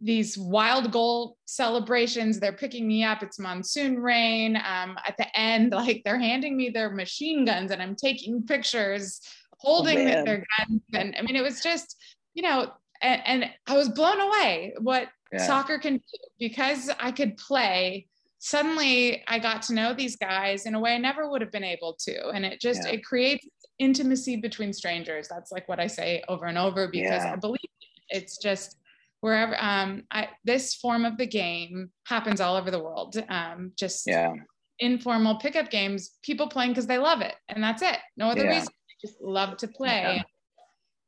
[0.01, 2.39] these wild goal celebrations.
[2.39, 3.21] They're picking me up.
[3.21, 4.55] It's monsoon rain.
[4.57, 9.21] Um, at the end, like they're handing me their machine guns, and I'm taking pictures,
[9.59, 10.25] holding man.
[10.25, 10.81] their guns.
[10.93, 11.95] And I mean, it was just,
[12.33, 15.45] you know, and, and I was blown away what Yeah.
[15.45, 18.07] soccer can do because I could play.
[18.39, 21.63] Suddenly, I got to know these guys in a way I never would have been
[21.63, 22.93] able to, and it just Yeah.
[22.93, 25.27] it creates intimacy between strangers.
[25.27, 27.33] That's like what I say over and over because Yeah.
[27.33, 28.17] I believe it.
[28.17, 28.77] it's just
[29.21, 33.15] wherever um I this form of the game happens all over the world.
[33.29, 34.33] Um just yeah.
[34.79, 37.35] informal pickup games, people playing because they love it.
[37.49, 37.97] And that's it.
[38.17, 38.49] No other Yeah.
[38.51, 38.67] reason.
[38.87, 40.15] They just love to play.
[40.17, 40.23] Yeah.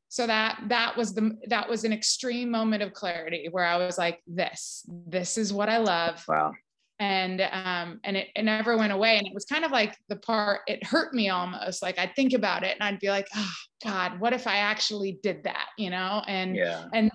[0.08, 3.98] So that that was the that was an extreme moment of clarity where I was
[3.98, 6.52] like, this, this is what I love Wow.
[7.00, 10.14] and um and it, it never went away and it was kind of like the
[10.14, 13.52] part it hurt me almost like i'd think about it and i'd be like oh
[13.82, 16.84] god what if i actually did that you know and Yeah.
[16.94, 17.10] and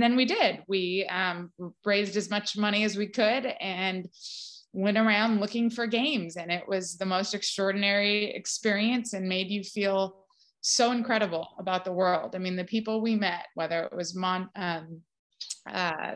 [0.00, 1.50] then we did we um
[1.84, 4.08] raised as much money as we could and
[4.72, 9.64] went around looking for games and it was the most extraordinary experience and made you
[9.64, 10.24] feel
[10.60, 14.48] so incredible about the world i mean the people we met whether it was mon
[14.54, 15.00] um
[15.68, 16.14] uh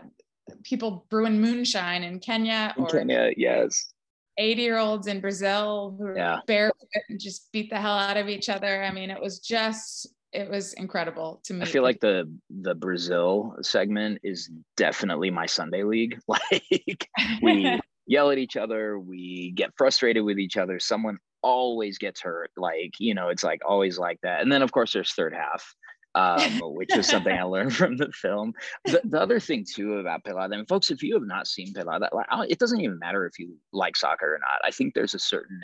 [0.62, 3.92] people brewing moonshine in kenya or Kenya, yes.
[4.38, 6.40] 80 year olds in Brazil who Yeah.
[6.46, 8.82] barefoot and just beat the hell out of each other.
[8.84, 11.62] I mean, it was just, it was incredible to me.
[11.62, 16.18] I feel like the the Brazil segment is definitely my Sunday league.
[16.28, 17.08] Like
[17.42, 20.78] we yell at each other, we get frustrated with each other.
[20.78, 22.50] Someone always gets hurt.
[22.56, 24.42] Like, you know, it's like always like that.
[24.42, 25.74] And then of course there's third half.
[26.14, 28.54] Um, which is something I learned from the film.
[28.86, 32.08] The, the other thing too about Pelada, and folks, if you have not seen Pelada,
[32.10, 34.64] like, it doesn't even matter if you like soccer or not.
[34.64, 35.60] I think there's a certain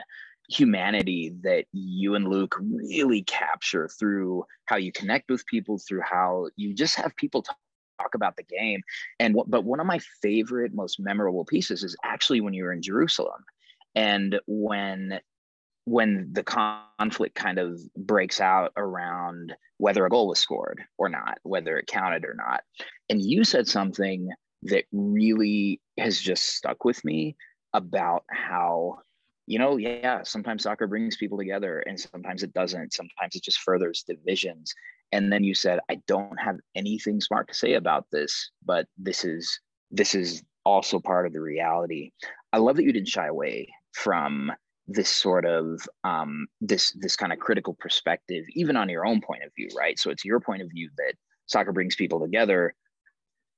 [0.49, 6.49] humanity that you and Luke really capture through how you connect with people, through how
[6.57, 7.57] you just have people talk,
[8.01, 8.83] talk about the game.
[9.21, 12.73] And what, but one of my favorite, most memorable pieces is actually when you were
[12.73, 13.45] in Jerusalem,
[13.95, 15.21] and when
[15.85, 21.39] when the conflict kind of breaks out around whether a goal was scored or not,
[21.43, 22.63] whether it counted or not.
[23.09, 24.29] And you said something
[24.63, 27.37] that really has just stuck with me
[27.73, 29.01] about how
[29.47, 32.93] you know, yeah, sometimes soccer brings people together and sometimes it doesn't.
[32.93, 34.73] Sometimes it just furthers divisions.
[35.11, 39.25] And then you said, I don't have anything smart to say about this, but this
[39.25, 42.13] is this is also part of the reality.
[42.53, 44.53] I love that you didn't shy away from
[44.87, 49.43] this sort of um, this this kind of critical perspective, even on your own point
[49.45, 49.99] of view, right?
[49.99, 51.15] So it's your point of view that
[51.47, 52.75] soccer brings people together,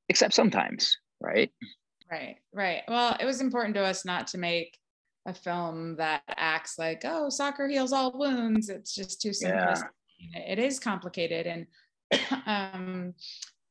[0.08, 1.50] except sometimes, right?
[2.10, 2.82] Right, right.
[2.88, 4.76] Well, it was important to us not to make
[5.26, 8.68] a film that acts like, oh, soccer heals all wounds.
[8.68, 9.66] It's just too Yeah.
[9.74, 9.88] simplistic.
[10.34, 11.46] It is complicated.
[11.46, 11.66] And
[12.46, 13.14] um,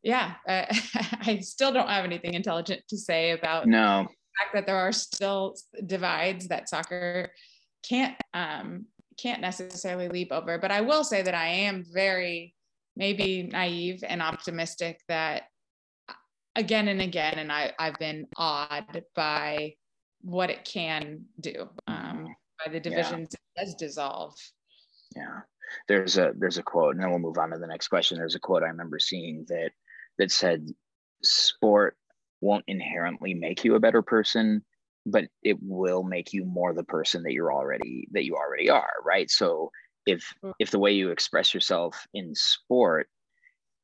[0.01, 0.65] yeah, uh,
[1.21, 4.07] I still don't have anything intelligent to say about No,
[4.39, 7.31] fact that there are still divides that soccer
[7.87, 8.85] can't um,
[9.17, 10.57] can't necessarily leap over.
[10.57, 12.55] But I will say that I am very
[12.95, 15.43] maybe naive and optimistic that
[16.09, 16.13] uh,
[16.55, 19.75] again and again, and I, I've been awed by
[20.23, 22.81] what it can do um, by the Yeah.
[22.89, 24.35] divisions it does dissolve.
[25.15, 25.41] Yeah.
[25.87, 28.17] There's a there's a quote, and then we'll move on to the next question.
[28.17, 29.71] There's a quote I remember seeing that
[30.17, 30.67] that said,
[31.23, 31.97] "Sport
[32.41, 34.63] won't inherently make you a better person,
[35.05, 38.93] but it will make you more the person that you're already that you already are."
[39.03, 39.29] Right.
[39.31, 39.71] So
[40.05, 43.09] if if the way you express yourself in sport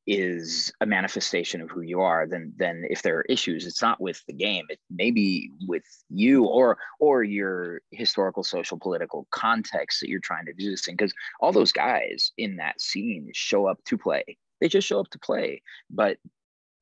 [0.09, 4.01] is a manifestation of who you are then then if there are issues it's not
[4.01, 9.99] with the game it may be with you or or your historical social political context
[9.99, 13.67] that you're trying to do this in because all those guys in that scene show
[13.67, 14.23] up to play
[14.59, 16.17] they just show up to play but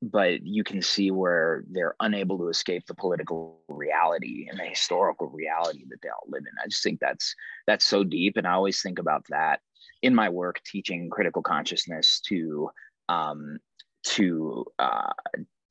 [0.00, 5.26] but you can see where they're unable to escape the political reality and the historical
[5.26, 6.52] reality that they all live in.
[6.62, 7.34] I just think that's
[7.66, 9.58] that's so deep, and I always think about that
[10.02, 12.70] in my work teaching critical consciousness to
[13.08, 13.58] um,
[14.04, 15.12] to uh,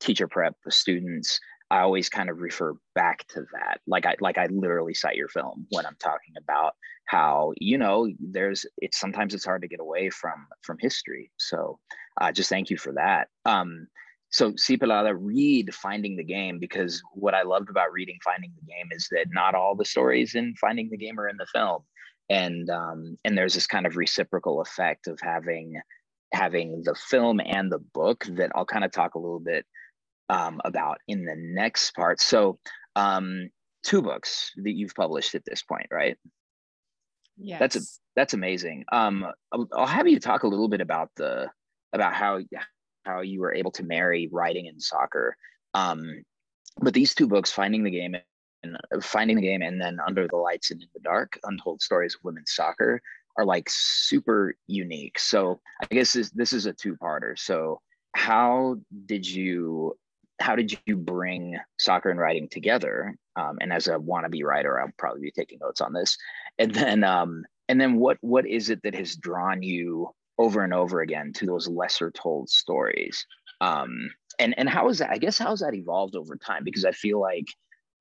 [0.00, 1.40] teacher prep the students.
[1.70, 3.80] I always kind of refer back to that.
[3.86, 6.74] Like I like I literally cite your film when I'm talking about
[7.04, 11.30] how you know there's it's sometimes it's hard to get away from from history.
[11.36, 11.78] So
[12.20, 13.28] uh, just thank you for that.
[13.44, 13.88] Um,
[14.30, 18.72] so see Pelada, read Finding the Game because what I loved about reading Finding the
[18.72, 21.82] Game is that not all the stories in Finding the Game are in the film,
[22.28, 25.80] and um, and there's this kind of reciprocal effect of having
[26.32, 29.64] having the film and the book that I'll kind of talk a little bit
[30.28, 32.20] um, about in the next part.
[32.20, 32.58] So
[32.96, 33.50] um,
[33.82, 36.16] two books that you've published at this point, right?
[37.36, 37.80] Yeah, that's a,
[38.16, 38.84] that's amazing.
[38.90, 41.48] Um, I'll, I'll have you talk a little bit about the
[41.92, 42.40] about how
[43.04, 45.36] how you were able to marry writing and soccer.
[45.72, 46.24] Um,
[46.80, 48.16] but these two books, Finding the Game
[48.62, 52.14] and Finding the Game, and then Under the Lights and in the Dark, Untold Stories
[52.14, 53.00] of Women's Soccer,
[53.38, 55.18] are like super unique.
[55.18, 57.38] So I guess this, this is a two-parter.
[57.38, 57.80] So
[58.14, 59.96] how did you
[60.40, 63.16] how did you bring soccer and writing together?
[63.34, 66.16] Um, and as a wannabe writer, I'll probably be taking notes on this.
[66.58, 70.72] And then um, and then what what is it that has drawn you over and
[70.72, 73.26] over again to those lesser told stories
[73.60, 76.84] um, and and how is that i guess how has that evolved over time because
[76.84, 77.46] i feel like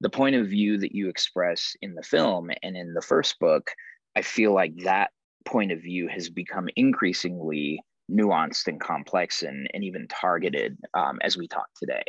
[0.02, 3.72] the point of view that you express in the film and in the first book
[4.16, 5.12] i feel like that
[5.48, 7.82] point of view has become increasingly
[8.12, 12.04] nuanced and complex and, and even targeted um, as we talk today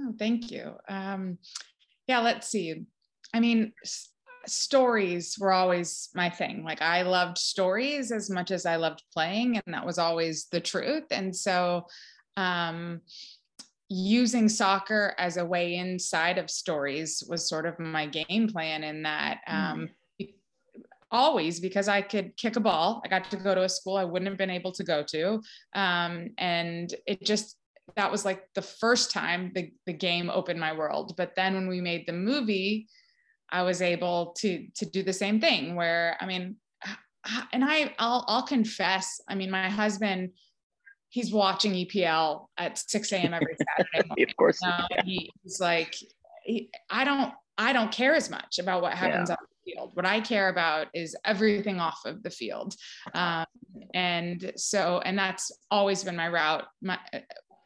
[0.00, 1.38] oh, thank you um,
[2.06, 2.84] yeah let's see
[3.32, 3.72] i mean
[4.46, 6.64] stories were always my thing.
[6.64, 10.60] Like I loved stories as much as I loved playing, and that was always the
[10.60, 11.04] truth.
[11.10, 11.86] And so,
[12.36, 13.00] um,
[13.88, 18.84] using soccer as a way inside of stories was sort of my game plan.
[18.84, 19.88] In that, um, mm.
[21.12, 23.00] Always because I could kick a ball.
[23.04, 25.40] I got to go to a school I wouldn't have been able to go to,
[25.74, 27.56] um, and it just
[27.96, 31.14] that was like the first time the, the game opened my world.
[31.16, 32.88] But then when we made the movie
[33.52, 36.56] I was able to to do the same thing where I mean
[37.52, 40.30] and I I'll I'll confess I mean my husband
[41.10, 43.34] he's watching EPL at 6 a.m.
[43.34, 44.22] every Saturday.
[44.22, 44.58] of course.
[44.62, 44.86] yeah.
[45.04, 45.94] he, he's like
[46.44, 49.36] he, I don't I don't care as much about what happens yeah.
[49.38, 49.90] on field.
[49.94, 52.74] What I care about is everything off of the field.
[53.14, 53.46] Um,
[53.94, 56.64] and so and that's always been my route.
[56.80, 56.98] My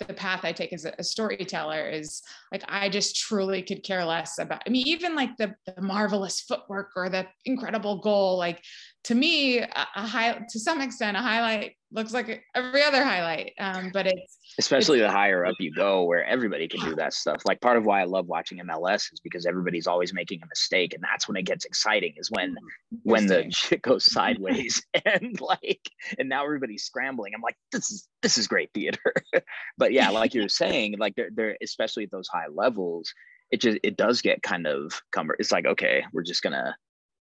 [0.06, 4.38] the path I take as a, storyteller is like I just truly could care less
[4.38, 4.62] about.
[4.66, 8.36] I mean, even like the, the marvelous footwork or the incredible goal.
[8.36, 8.62] Like
[9.06, 13.52] to me, a, a high to some extent, a highlight looks like every other highlight.
[13.60, 17.14] Um, but it's especially it's, the higher up you go, where everybody can do that
[17.14, 17.42] stuff.
[17.44, 20.92] Like part of why I love watching MLS is because everybody's always making a mistake,
[20.92, 22.14] and that's when it gets exciting.
[22.16, 22.56] Is when
[23.04, 25.88] when the shit goes sideways and like,
[26.18, 27.32] and now everybody's scrambling.
[27.32, 29.14] I'm like, this is this is great theater.
[29.78, 33.14] but yeah, like you're saying, like they're, they're especially at those high levels,
[33.52, 35.36] it just it does get kind of cumber.
[35.38, 36.76] It's like okay, we're just gonna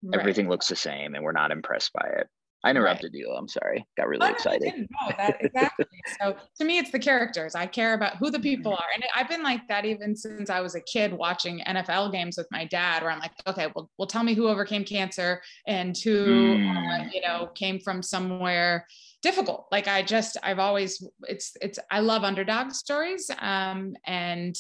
[0.04, 0.20] right.
[0.20, 2.28] everything looks the same, and we're not impressed by it.
[2.66, 3.20] I interrupted right.
[3.20, 3.30] you.
[3.30, 3.86] I'm sorry.
[3.98, 4.74] Got really oh, excited.
[4.78, 5.86] No, that exactly.
[6.22, 7.56] so to me, it's the characters.
[7.56, 8.82] I care about who the people mm-hmm.
[8.82, 12.38] are, and I've been like that even since I was a kid watching NFL games
[12.38, 15.98] with my dad, where I'm like, okay, well, well, tell me who overcame cancer and
[15.98, 17.02] who, uh, mm.
[17.02, 18.88] uh, you know, came from somewhere
[19.22, 19.68] difficult.
[19.72, 24.56] Like I just, I've always, it's, it's, I love underdog stories, um, and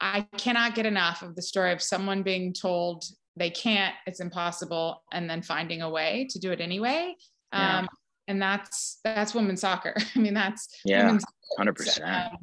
[0.00, 3.04] I cannot get enough of the story of someone being told
[3.36, 7.14] they can't, it's impossible, and then finding a way to do it anyway.
[7.52, 7.80] Yeah.
[7.80, 7.88] Um,
[8.28, 9.94] and that's that's women's soccer.
[10.14, 11.16] I mean, that's yeah,
[11.56, 12.32] hundred percent.
[12.32, 12.38] Um,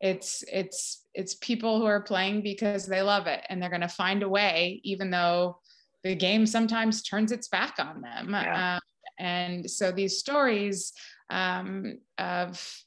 [0.00, 3.88] it's it's it's people who are playing because they love it, and they're going to
[3.88, 5.58] find a way, even though
[6.02, 8.30] the game sometimes turns its back on them.
[8.30, 8.76] Yeah.
[8.76, 8.80] Um,
[9.18, 10.92] and so these stories
[11.28, 12.82] um, of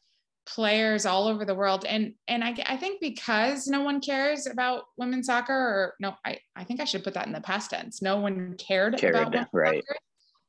[0.45, 1.85] players all over the world.
[1.85, 6.39] And and I, I think because no one cares about women's soccer or no I,
[6.55, 8.01] I think I should put that in the past tense.
[8.01, 9.83] No one cared, cared about right.
[9.85, 9.99] soccer,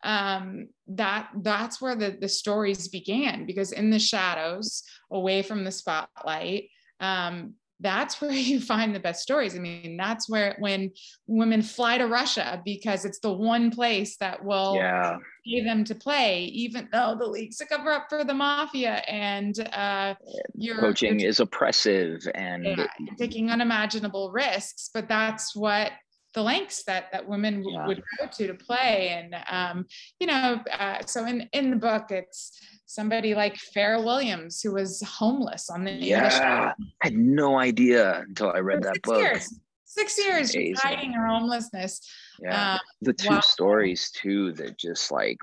[0.05, 5.72] um, that that's where the the stories began because in the shadows away from the
[5.72, 6.68] spotlight
[7.01, 7.55] um,
[7.85, 9.55] that's where you find the best stories.
[9.55, 10.91] I mean, that's where when
[11.28, 15.18] women fly to Russia because it's the one place that will yeah.
[15.47, 19.68] pay them to play, even though the league's a cover up for the mafia and
[19.72, 20.14] uh,
[20.55, 22.87] your coaching is oppressive and yeah,
[23.18, 24.91] taking unimaginable risks.
[24.93, 25.93] But that's what
[26.35, 27.87] the lengths that that women yeah.
[27.87, 29.87] would go to to play and um,
[30.18, 35.03] you know uh, so in in the book it's somebody like Pharrell Williams, who was
[35.03, 36.72] homeless on the yeah,
[37.03, 39.18] I had no idea until I read that Six book.
[39.20, 39.61] Years.
[39.85, 40.74] Six years Amazing.
[40.76, 42.01] hiding her homelessness.
[42.43, 43.41] Yeah, Um, the two wow.
[43.41, 45.39] stories too that just like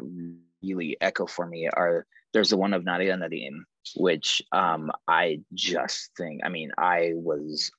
[0.62, 3.64] really echo for me are there's the one of Nadia Nadim,
[3.96, 7.72] which um I just think I mean I was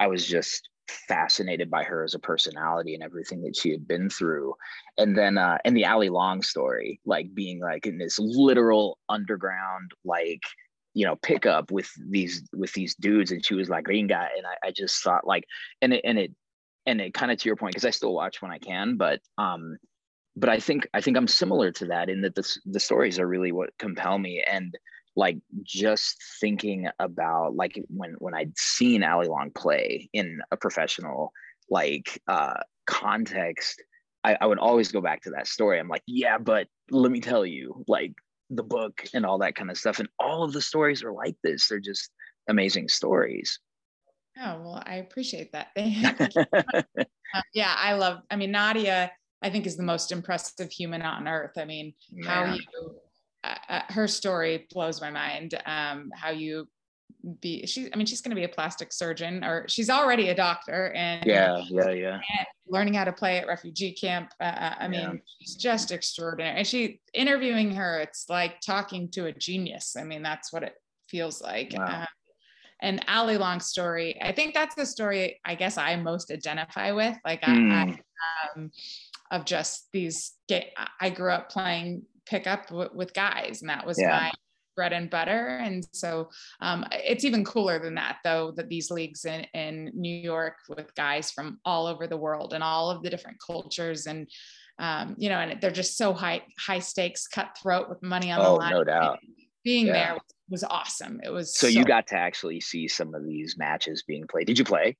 [0.00, 4.08] I was just fascinated by her as a personality and everything that she had been
[4.08, 4.54] through.
[4.98, 9.92] And then uh and the Allie Long story like being like in this literal underground
[10.04, 10.42] like
[10.94, 14.28] you know pickup with these with these dudes and she was like gringa.
[14.36, 15.44] And I, I just thought like
[15.82, 16.32] and it and it
[16.86, 19.20] and it kind of to your point because I still watch when I can but
[19.38, 19.78] um
[20.36, 23.26] but I think I think I'm similar to that in that the the stories are
[23.26, 24.42] really what compel me.
[24.50, 24.76] And
[25.16, 31.32] like just thinking about like when when I'd seen Allie Long play in a professional
[31.70, 33.82] like uh context
[34.22, 35.78] I, I would always go back to that story.
[35.78, 38.12] I'm like yeah but let me tell you like
[38.50, 39.98] the book and all that kind of stuff.
[39.98, 41.68] And all of the stories are like this.
[41.68, 42.10] They're just
[42.48, 43.58] amazing stories.
[44.38, 45.68] Oh, well, I appreciate that.
[47.34, 49.10] Uh, yeah, I love, I mean, Nadia,
[49.42, 51.58] I think is the most impressive human on earth.
[51.58, 51.92] I mean,
[52.24, 52.60] how you,
[53.44, 55.54] uh, uh, her story blows my mind.
[55.66, 56.68] Um, how you
[57.40, 60.34] be, she, I mean, she's going to be a plastic surgeon or she's already a
[60.34, 62.20] doctor and yeah yeah yeah
[62.68, 64.32] learning how to play at refugee camp.
[64.40, 65.12] Uh, uh, I mean, Yeah.
[65.38, 66.58] she's just extraordinary.
[66.58, 69.96] And she interviewing her, it's like talking to a genius.
[69.98, 70.74] I mean, that's what it
[71.08, 71.74] feels like.
[71.76, 72.02] Wow.
[72.02, 72.06] Uh,
[72.80, 77.16] and Allie Long's story, I think that's the story I guess I most identify with.
[77.24, 77.98] Like I, I Mm,
[78.56, 78.70] um,
[79.30, 80.32] of just these.
[81.00, 84.10] I grew up playing pickup w- with guys, and that was Yeah.
[84.10, 84.32] my
[84.76, 85.58] bread and butter.
[85.58, 90.14] And so um, it's even cooler than that, though, that these leagues in, in New
[90.20, 94.28] York with guys from all over the world and all of the different cultures and
[94.80, 98.48] um, you know, and they're just so high, high stakes, cutthroat with money on the
[98.48, 98.72] Oh, line.
[98.72, 99.20] no doubt.
[99.62, 99.92] Being Yeah.
[99.92, 101.20] there was, was awesome.
[101.22, 104.58] It was so you got to actually see some of these matches being played did
[104.58, 104.96] you play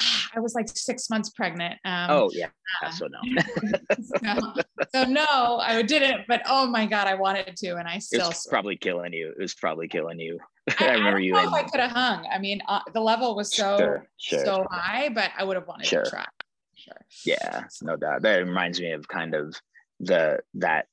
[0.34, 1.74] I was like six months pregnant.
[1.84, 2.48] Um, oh yeah
[2.84, 3.18] uh, so no
[4.02, 4.52] so,
[4.94, 6.22] so no, I didn't.
[6.28, 8.28] But oh my god, I wanted to, and I it still.
[8.28, 10.38] was probably killing you it was probably killing you
[10.80, 12.26] i, I, I remember don't you if I could have hung.
[12.32, 14.44] I mean, uh, the level was so Sure, sure.
[14.44, 16.04] so high, but I would have wanted Sure.
[16.04, 16.26] to try.
[16.74, 16.94] Sure.
[17.24, 19.60] yeah no doubt that reminds me of kind of
[19.98, 20.86] the that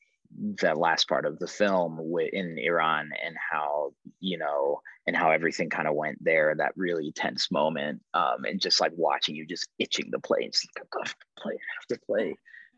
[0.62, 2.00] that last part of the film
[2.34, 7.12] in iran and how you know and how everything kind of went there that really
[7.14, 10.88] tense moment um and just like watching you just itching to play and just like,
[10.94, 12.36] i have to play i have to play.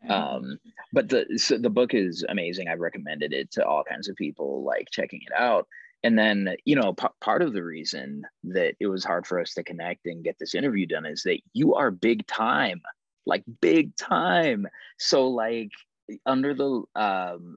[0.08, 0.58] Um
[0.92, 2.68] but the so the book is amazing.
[2.68, 5.66] I've recommended it to all kinds of people like checking it out.
[6.04, 9.54] And then you know p- part of the reason that it was hard for us
[9.54, 12.80] to connect and get this interview done is that you are big time
[13.28, 14.66] like big time.
[14.98, 15.70] So like
[16.26, 17.56] under the um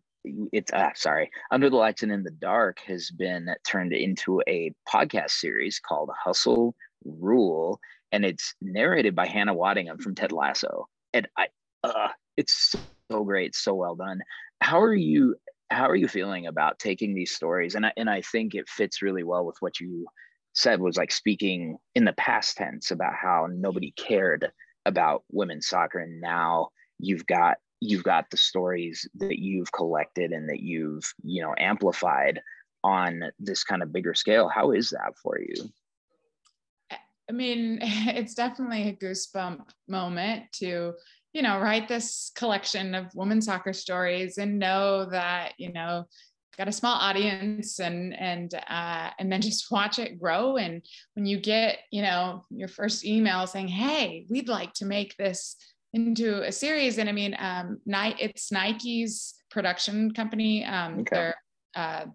[0.51, 4.71] it's uh, sorry under the lights and in the dark has been turned into a
[4.87, 6.75] podcast series called hustle
[7.05, 7.79] rule
[8.11, 10.87] and it's narrated by hannah waddingham from ted lasso.
[11.13, 11.47] And i
[11.83, 12.75] uh, it's
[13.11, 14.21] so great so well done.
[14.61, 15.35] How are you
[15.69, 17.75] how are you feeling about taking these stories?
[17.75, 20.05] And I, and I think it fits really well with what you
[20.53, 24.51] said was like speaking in the past tense about how nobody cared
[24.85, 30.47] about women's soccer and now you've got you've got the stories that you've collected and
[30.47, 32.41] that you've you know amplified
[32.83, 35.69] on this kind of bigger scale how is that for you
[37.31, 40.93] I mean, it's definitely a goosebump moment to,
[41.31, 46.05] you know, write this collection of women's soccer stories and know that, you know,
[46.57, 50.57] got a small audience and and uh, and then just watch it grow.
[50.57, 55.15] And when you get, you know, your first email saying, "Hey, we'd like to make
[55.15, 55.55] this
[55.93, 60.63] into a series," and I mean, um, Nike, it's Nike's production company.
[60.65, 61.09] Um, Okay.
[61.11, 61.35] They're
[61.75, 62.05] uh,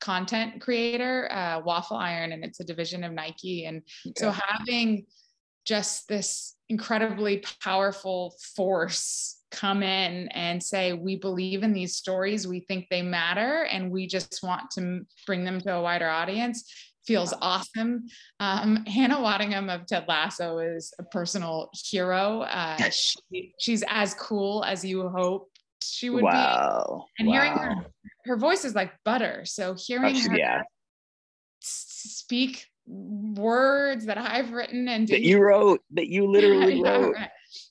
[0.00, 3.66] content creator, uh, Waffle Iron, and it's a division of Nike.
[3.66, 3.82] And
[4.16, 5.04] so having
[5.66, 12.60] just this incredibly powerful force come in and say, we believe in these stories, we
[12.60, 16.64] think they matter, and we just want to bring them to a wider audience
[17.06, 18.06] feels awesome.
[18.38, 22.42] Um, Hannah Waddingham of Ted Lasso is a personal hero.
[22.42, 25.50] Uh, she, she's as cool as you hope
[25.82, 26.26] she would be.
[26.26, 27.86] wow And hearing her,
[28.26, 29.42] her voice is like butter.
[29.44, 30.62] So hearing her yeah
[31.60, 37.16] speak words that I've written and that you wrote that you literally Yeah, wrote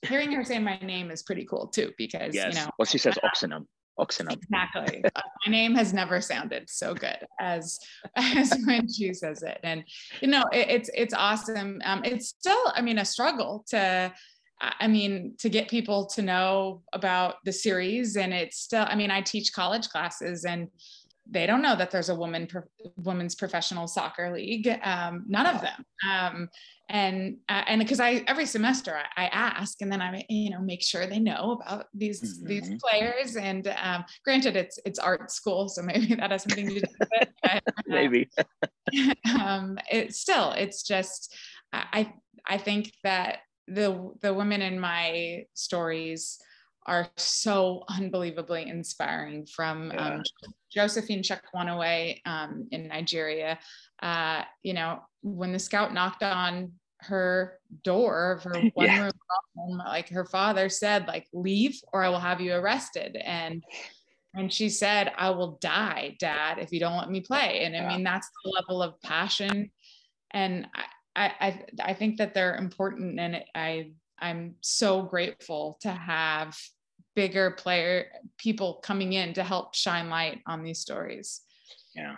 [0.02, 2.98] hearing her say my name is pretty cool too because yes you know well she
[2.98, 3.66] says oxenum
[3.98, 4.32] oxenum.
[4.32, 5.04] Exactly.
[5.04, 7.78] Uh, my name has never sounded so good as
[8.16, 9.58] as when she says it.
[9.62, 9.84] And
[10.20, 11.80] you know it, it's it's awesome.
[11.84, 14.12] Um it's still i mean a struggle to
[14.62, 19.10] I mean, to get people to know about the series, and it's still, I mean,
[19.10, 20.68] I teach college classes, and
[21.30, 22.62] they don't know that there's a woman pro-
[22.96, 24.68] women's professional soccer league.
[24.82, 25.84] Um, none of them.
[26.08, 26.48] Um,
[26.88, 30.60] and uh, and because I every semester I, I, ask, and then I you know
[30.60, 32.48] make sure they know about these mm-hmm.
[32.48, 33.36] these players.
[33.36, 37.08] And um, granted, it's it's art school, so maybe that has something to do with
[37.12, 37.30] it.
[37.42, 38.28] But, uh, maybe.
[39.38, 41.34] um, it's still it's just
[41.72, 42.12] I
[42.44, 46.40] I think that the the women in my stories
[46.90, 50.16] are so unbelievably inspiring from yeah.
[50.16, 50.22] um,
[50.74, 53.60] Josephine Chukwunonye um, in Nigeria.
[54.02, 56.72] Uh, you know, when the scout knocked on
[57.02, 59.02] her door of her one yeah.
[59.04, 59.12] room
[59.56, 63.16] home, like her father said, like, leave or I will have you arrested.
[63.16, 63.62] And
[64.34, 67.62] and she said, I will die, dad, if you don't let me play.
[67.64, 69.70] And I mean, that's the level of passion.
[70.32, 70.66] And
[71.14, 76.56] I I I think that they're important and I I'm so grateful to have
[77.20, 78.06] bigger player
[78.38, 81.42] people coming in to help shine light on these stories.
[81.94, 82.16] Yeah.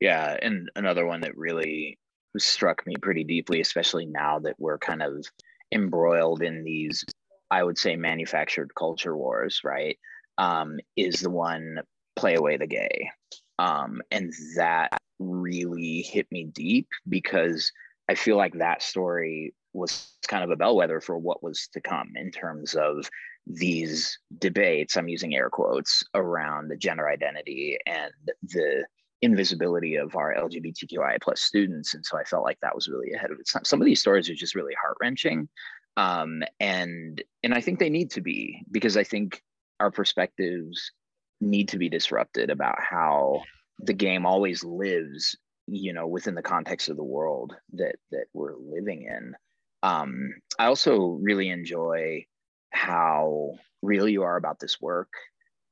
[0.00, 0.36] Yeah.
[0.40, 1.98] And another one that really
[2.38, 5.26] struck me pretty deeply, especially now that we're kind of
[5.72, 7.04] embroiled in these,
[7.50, 9.98] I would say, manufactured culture wars, right?
[10.38, 11.80] Um, is the one
[12.14, 13.10] play away the gay.
[13.58, 17.72] Um, and that really hit me deep because
[18.08, 22.12] I feel like that story was kind of a bellwether for what was to come
[22.14, 23.10] in terms of
[23.46, 28.12] these debates i'm using air quotes around the gender identity and
[28.42, 28.84] the
[29.22, 31.94] invisibility of our lgbtqi plus students.
[31.94, 33.64] And so i felt like that was really ahead of its time.
[33.64, 35.48] Some of these stories are just really heart-wrenching.
[35.96, 39.42] Um, and and i think they need to be because i think
[39.80, 40.92] our perspectives
[41.40, 43.42] need to be disrupted about how
[43.80, 45.36] the game always lives
[45.66, 49.34] you know within the context of the world that that we're living in.
[49.82, 52.24] Um, i also really enjoy
[52.70, 53.52] how
[53.82, 55.12] real you are about this work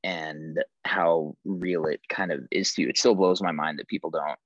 [0.03, 2.89] and how real it kind of is to you.
[2.89, 4.39] It still blows my mind that people don't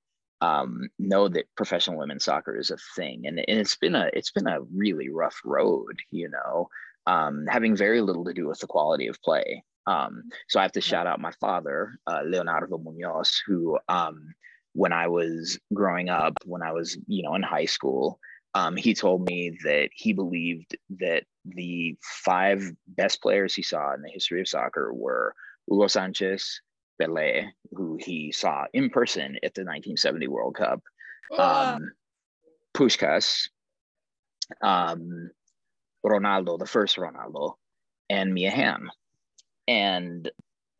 [0.44, 4.32] um, know that professional women's soccer is a thing, and, and it's been a it's
[4.32, 6.68] been a really rough road, you know,
[7.08, 9.64] um, having very little to do with the quality of play.
[9.88, 14.34] Um, so I have to shout out my father, uh, Leonardo Munoz, who um,
[14.74, 18.20] when I was growing up, when I was you know in high school,
[18.56, 24.02] um, he told me that he believed that the five best players he saw in
[24.02, 25.34] the history of soccer were
[25.68, 26.62] Hugo Sanchez,
[27.02, 30.82] Pelé, who he saw in person at the 1970 World Cup,
[31.38, 31.92] um,
[32.76, 33.50] Puskas,
[34.62, 35.32] um,
[36.06, 37.56] Ronaldo, the first Ronaldo,
[38.10, 38.92] and Mia Hamm.
[39.68, 40.30] And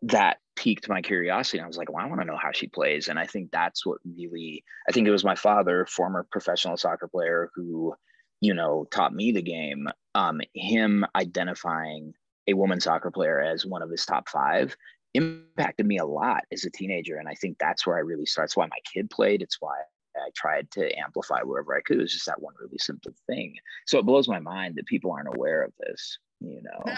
[0.04, 1.60] that piqued my curiosity.
[1.60, 3.08] I was like, well, I want to know how she plays.
[3.08, 7.08] And I think that's what really, I think it was my father, former professional soccer
[7.08, 7.94] player, who,
[8.42, 9.88] you know, taught me the game.
[10.16, 12.14] Um, him identifying
[12.48, 14.76] a woman soccer player as one of his top five
[15.14, 17.18] impacted me a lot as a teenager.
[17.18, 18.50] And I think that's where I really started.
[18.50, 19.42] It's why my kid played.
[19.42, 19.76] It's why
[20.16, 21.98] I tried to amplify wherever I could.
[21.98, 23.56] It was just that one really simple thing.
[23.86, 26.94] So it blows my mind that people aren't aware of this, you know.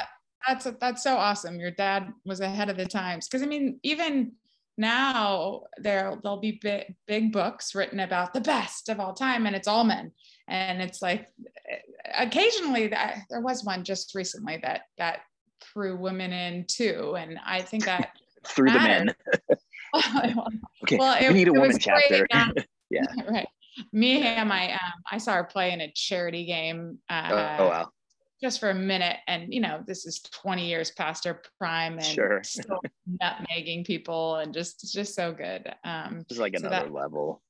[0.48, 1.60] That's that's so awesome.
[1.60, 3.28] Your dad was ahead of the times.
[3.28, 4.34] Because I mean, even
[4.78, 9.56] now there there'll be big, big books written about the best of all time, and
[9.56, 10.12] it's all men.
[10.48, 11.28] And it's like
[12.18, 15.22] occasionally that there was one just recently that that
[15.62, 18.10] threw women in too, and I think that
[18.46, 19.16] threw the men.
[20.84, 22.28] okay, well, it, we need a woman chapter.
[22.90, 23.48] yeah, right.
[23.92, 27.00] Mia Hamm, I um, I saw her play in a charity game.
[27.10, 27.90] Uh, oh, oh wow!
[28.42, 32.06] Just for a minute and you know this is 20 years past her prime and
[32.06, 32.42] sure.
[32.44, 32.80] still
[33.22, 37.42] nutmegging people and just just so good um just like so another that, level.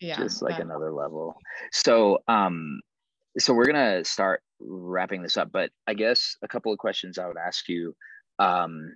[0.00, 1.36] Yeah just like another level.
[1.72, 2.80] So um
[3.38, 7.26] so we're gonna start wrapping this up but i guess a couple of questions i
[7.26, 7.94] would ask you
[8.38, 8.94] um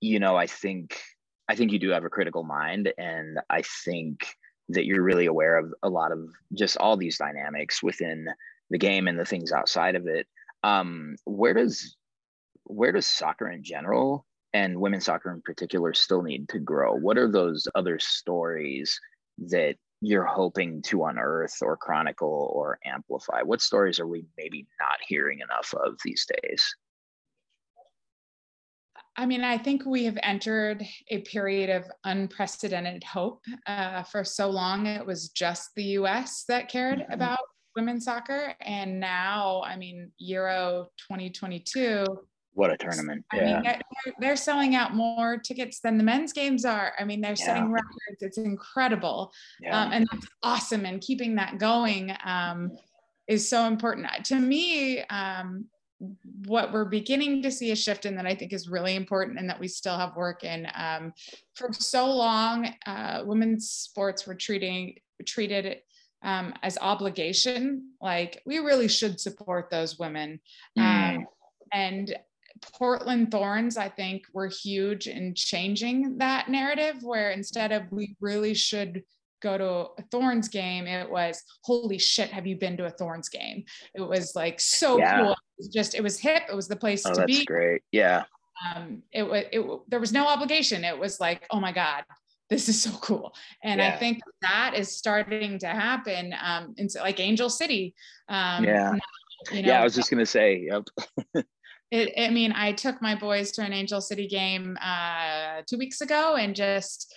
[0.00, 1.00] you know i think
[1.48, 4.26] i think you do have a critical mind and i think
[4.68, 6.18] that you're really aware of a lot of
[6.56, 8.26] just all these dynamics within
[8.70, 10.26] the game and the things outside of it
[10.62, 11.96] um, where does
[12.64, 16.94] where does soccer in general and women's soccer in particular still need to grow?
[16.94, 18.98] What are those other stories
[19.38, 23.42] that you're hoping to unearth or chronicle or amplify?
[23.42, 26.74] What stories are we maybe not hearing enough of these days?
[29.16, 33.44] I mean, I think we have entered a period of unprecedented hope.
[33.66, 37.12] Uh, for so long, it was just the US that cared mm-hmm.
[37.12, 37.40] about
[37.76, 38.54] women's soccer.
[38.60, 42.04] And now, I mean, Euro 2022.
[42.54, 43.24] What a tournament.
[43.32, 43.44] I yeah.
[43.44, 46.92] mean, they're, they're, selling out more tickets than the men's games are.
[46.98, 47.44] I mean, they're yeah.
[47.44, 48.20] setting records.
[48.20, 49.32] It's incredible.
[49.60, 49.80] Yeah.
[49.80, 50.84] Um, and that's awesome.
[50.84, 52.72] And keeping that going um,
[53.28, 54.08] is so important.
[54.26, 55.66] To me, um,
[56.46, 59.48] what we're beginning to see a shift in that I think is really important and
[59.48, 60.66] that we still have work in.
[60.74, 61.12] Um,
[61.54, 64.96] for so long, uh, women's sports were treating
[65.26, 65.80] treated
[66.22, 67.90] um, as obligation.
[68.00, 70.40] Like we really should support those women.
[70.76, 71.24] Um, mm.
[71.72, 72.14] and
[72.74, 76.96] Portland Thorns, I think, were huge in changing that narrative.
[77.02, 79.02] Where instead of we really should
[79.40, 83.28] go to a Thorns game, it was holy shit, have you been to a Thorns
[83.28, 83.64] game?
[83.94, 85.20] It was like so yeah.
[85.20, 85.32] cool.
[85.32, 86.44] It was just it was hip.
[86.50, 87.44] It was the place oh, to that's be.
[87.44, 88.24] Great, yeah.
[88.74, 90.84] Um, it was it, there was no obligation.
[90.84, 92.04] It was like oh my god,
[92.50, 93.32] this is so cool.
[93.62, 93.88] And yeah.
[93.88, 97.94] I think that is starting to happen um, in like Angel City.
[98.28, 98.94] Um, yeah.
[99.50, 100.68] You know, yeah, I was just gonna say.
[100.68, 100.88] Yep.
[101.90, 106.02] it, I mean, I took my boys to an Angel City game uh, two weeks
[106.02, 107.14] ago, and just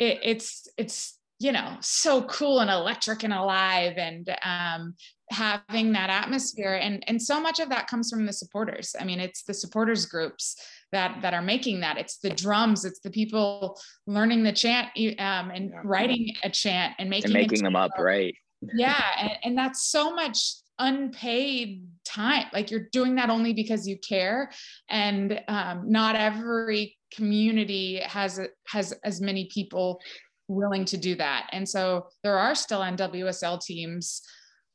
[0.00, 4.94] it, it's it's you know so cool and electric and alive and um,
[5.30, 9.20] having that atmosphere and and so much of that comes from the supporters i mean
[9.20, 10.56] it's the supporters groups
[10.92, 11.98] that that are making that.
[11.98, 14.88] It's the drums it's the people learning the chant
[15.18, 18.34] um, and writing a chant and making and making them up right.
[18.74, 20.38] Yeah and, and that's so much
[20.78, 22.46] unpaid time.
[22.52, 24.50] Like you're doing that only because you care
[24.88, 30.00] and um, not every community has has as many people
[30.48, 31.48] willing to do that.
[31.52, 34.22] And so there are still NWSL teams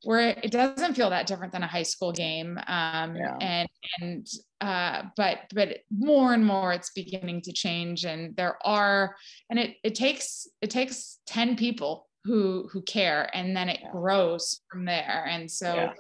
[0.06, 2.58] where it doesn't feel that different than a high school game.
[2.68, 3.38] Um, yeah.
[3.42, 4.28] And and
[4.62, 8.06] uh, but but more and more it's beginning to change.
[8.06, 9.16] And there are
[9.50, 13.92] and it it takes it takes ten people who who care, and then it yeah.
[13.92, 15.26] grows from there.
[15.30, 15.74] And so.
[15.76, 15.94] Yeah.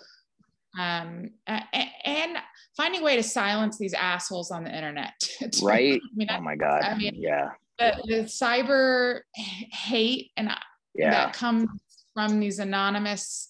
[0.77, 2.37] Um, and
[2.75, 5.13] finding a way to silence these assholes on the internet.
[5.63, 6.01] right.
[6.03, 6.83] I mean, oh my God.
[6.83, 10.55] I mean, yeah the, the cyber hate and uh,
[10.93, 11.11] yeah.
[11.11, 11.69] that comes
[12.13, 13.49] from these anonymous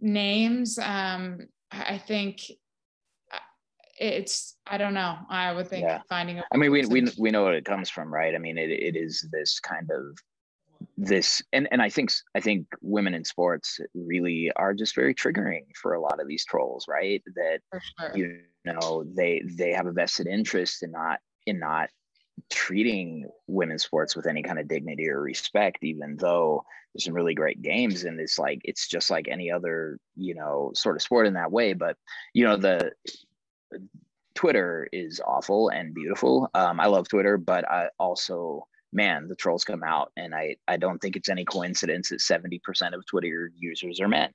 [0.00, 1.38] names um,
[1.72, 2.40] i think
[3.32, 3.38] uh,
[3.98, 6.00] it's i don't know i would think yeah.
[6.08, 8.70] finding I mean we, we we know what it comes from right i mean it,
[8.70, 10.18] it is this kind of
[10.96, 15.64] this and and i think i think women in sports really are just very triggering
[15.80, 17.60] for a lot of these trolls right that
[17.98, 18.12] sure.
[18.16, 21.88] you know they they have a vested interest in not in not
[22.50, 27.34] treating women's sports with any kind of dignity or respect, even though there's some really
[27.34, 31.26] great games and it's like it's just like any other, you know, sort of sport
[31.26, 31.72] in that way.
[31.72, 31.96] But
[32.34, 32.92] you know, the
[34.34, 36.48] Twitter is awful and beautiful.
[36.54, 40.76] Um, I love Twitter, but I also man, the trolls come out, and I I
[40.76, 44.32] don't think it's any coincidence that 70% of Twitter users are men.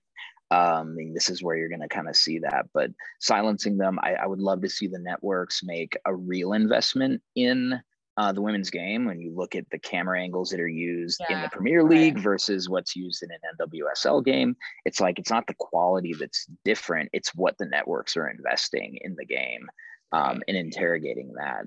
[0.52, 2.68] Um, I mean, this is where you're going to kind of see that.
[2.74, 7.24] But silencing them, I, I, would love to see the networks make a real investment
[7.36, 7.82] in
[8.18, 11.36] uh, the women's game when you look at the camera angles that are used yeah,
[11.36, 12.24] in the Premier League right.
[12.24, 14.56] versus what's used in an NWSL game.
[14.86, 19.16] It's like it's not the quality that's different; it's what the networks are investing in
[19.16, 19.68] the game
[20.12, 21.66] um, and interrogating that.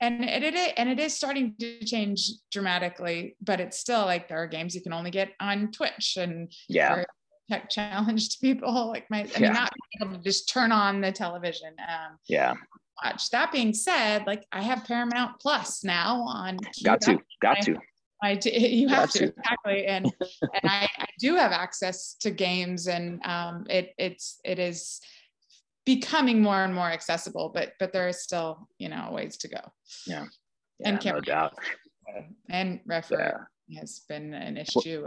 [0.00, 4.40] And it, it and it is starting to change dramatically, but it's still like there
[4.40, 7.02] are games you can only get on Twitch and yeah.
[7.50, 9.40] Tech challenged people like my, I yeah.
[9.40, 11.74] mean, not able to just turn on the television.
[11.78, 12.54] Um, yeah
[13.04, 13.30] watch.
[13.30, 16.58] That being said, like I have Paramount Plus now on.
[16.84, 17.76] Got to, got to.
[18.22, 20.06] I do, you have to, to, exactly, and
[20.42, 25.00] and I, I, do have access to games, and um, it it's it is
[25.86, 29.60] becoming more and more accessible, but but there is still you know ways to go.
[30.06, 30.24] Yeah,
[30.80, 31.54] yeah and no doubt.
[32.48, 33.18] And referee
[33.68, 33.80] yeah.
[33.80, 35.06] has been an issue.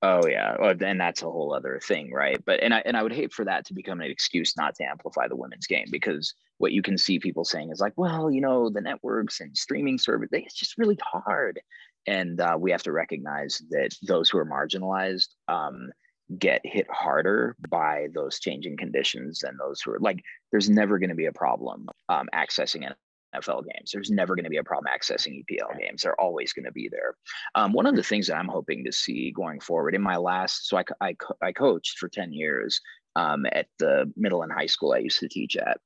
[0.00, 2.40] Oh yeah, and that's a whole other thing, right?
[2.44, 4.84] But and I and I would hate for that to become an excuse not to
[4.84, 8.40] amplify the women's game because what you can see people saying is like, well, you
[8.40, 11.60] know, the networks and streaming service, it's just really hard,
[12.06, 15.90] and uh, we have to recognize that those who are marginalized um,
[16.38, 20.22] get hit harder by those changing conditions than those who are like.
[20.52, 22.88] There's never going to be a problem um, accessing
[23.34, 23.90] NFL games.
[23.92, 26.02] There's never going to be a problem accessing EPL games.
[26.02, 27.14] They're always going to be there.
[27.54, 30.68] Um, one of the things that I'm hoping to see going forward in my last,
[30.68, 32.80] so I, I, I coached for 10 years
[33.16, 35.78] um, at the middle and high school I used to teach at.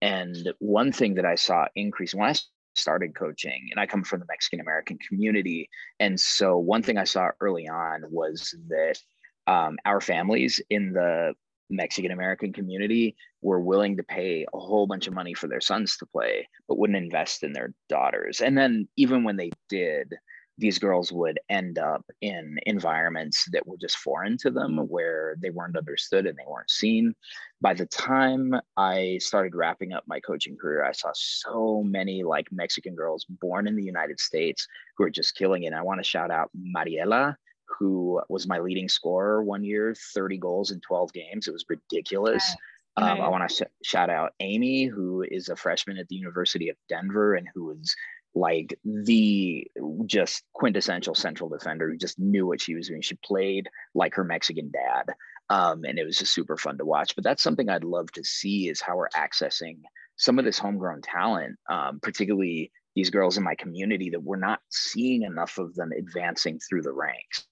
[0.00, 2.34] And one thing that I saw increase when I
[2.76, 5.68] started coaching, and I come from the Mexican American community.
[5.98, 8.98] And so one thing I saw early on was that
[9.46, 11.34] um, our families in the
[11.70, 15.96] Mexican American community were willing to pay a whole bunch of money for their sons
[15.96, 18.40] to play, but wouldn't invest in their daughters.
[18.40, 20.14] And then even when they did,
[20.58, 25.50] these girls would end up in environments that were just foreign to them, where they
[25.50, 27.14] weren't understood and they weren't seen.
[27.60, 32.48] By the time I started wrapping up my coaching career, I saw so many like
[32.50, 34.66] Mexican girls born in the United States
[34.96, 35.68] who are just killing it.
[35.68, 37.36] And I want to shout out Mariela
[37.78, 41.48] who was my leading scorer one year, 30 goals in 12 games.
[41.48, 42.54] It was ridiculous.
[42.96, 46.68] Um, I want to sh- shout out Amy, who is a freshman at the University
[46.68, 47.94] of Denver and who was
[48.34, 49.66] like the
[50.06, 53.02] just quintessential central defender who just knew what she was doing.
[53.02, 55.14] She played like her Mexican dad.
[55.50, 57.14] Um, and it was just super fun to watch.
[57.14, 59.78] But that's something I'd love to see is how we're accessing
[60.16, 64.60] some of this homegrown talent, um, particularly these girls in my community that we're not
[64.70, 67.46] seeing enough of them advancing through the ranks.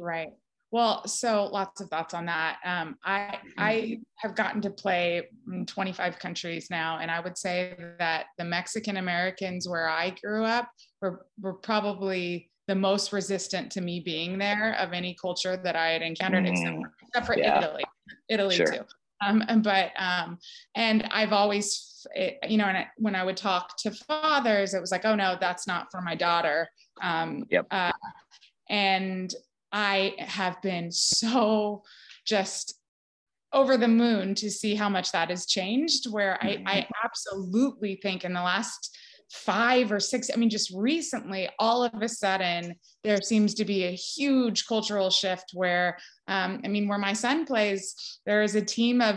[0.00, 0.32] Right.
[0.72, 2.58] Well, so lots of thoughts on that.
[2.64, 4.02] Um, I I mm-hmm.
[4.18, 8.96] have gotten to play in 25 countries now, and I would say that the Mexican
[8.96, 10.70] Americans where I grew up
[11.02, 15.88] were were probably the most resistant to me being there of any culture that I
[15.88, 17.58] had encountered, mm, except, except, for yeah.
[17.58, 17.84] Italy,
[18.28, 18.66] Italy sure.
[18.66, 18.84] too.
[19.22, 20.38] Um, but um,
[20.76, 24.92] and I've always, it, you know, and when I would talk to fathers, it was
[24.92, 26.68] like, oh no, that's not for my daughter.
[27.02, 27.66] Um, yep.
[27.72, 27.92] Uh,
[28.68, 29.34] and
[29.72, 31.82] I have been so
[32.26, 32.78] just
[33.52, 36.10] over the moon to see how much that has changed.
[36.10, 36.92] Where I, I mm-hmm.
[37.04, 38.96] absolutely think in the last
[39.32, 43.84] five or six, I mean, just recently, all of a sudden, there seems to be
[43.84, 48.62] a huge cultural shift where, um, I mean, where my son plays, there is a
[48.62, 49.16] team of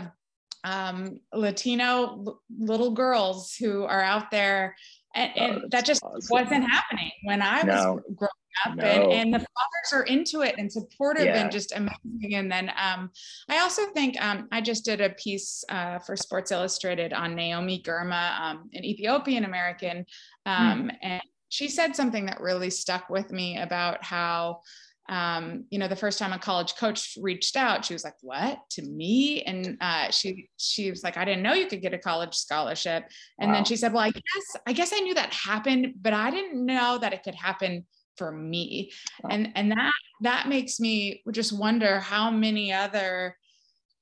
[0.64, 4.76] um, Latino little girls who are out there.
[5.14, 6.28] And, and oh, that just awesome.
[6.30, 8.30] wasn't happening when I was growing
[8.64, 8.84] up no.
[8.84, 11.42] and, and the fathers are into it and supportive yeah.
[11.42, 13.10] and just amazing and then um,
[13.48, 17.82] i also think um, i just did a piece uh, for sports illustrated on naomi
[17.82, 20.04] girma um, an ethiopian american
[20.46, 20.96] mm.
[21.02, 24.60] and she said something that really stuck with me about how
[25.08, 28.58] um, you know, the first time a college coach reached out, she was like, "What
[28.70, 31.98] to me?" And uh, she she was like, "I didn't know you could get a
[31.98, 33.04] college scholarship."
[33.38, 33.56] And wow.
[33.56, 36.64] then she said, "Well, I guess I guess I knew that happened, but I didn't
[36.64, 37.84] know that it could happen
[38.16, 38.92] for me.
[39.30, 39.92] And and that
[40.22, 43.36] that makes me just wonder how many other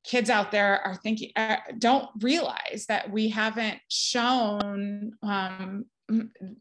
[0.05, 5.85] kids out there are thinking uh, don't realize that we haven't shown um,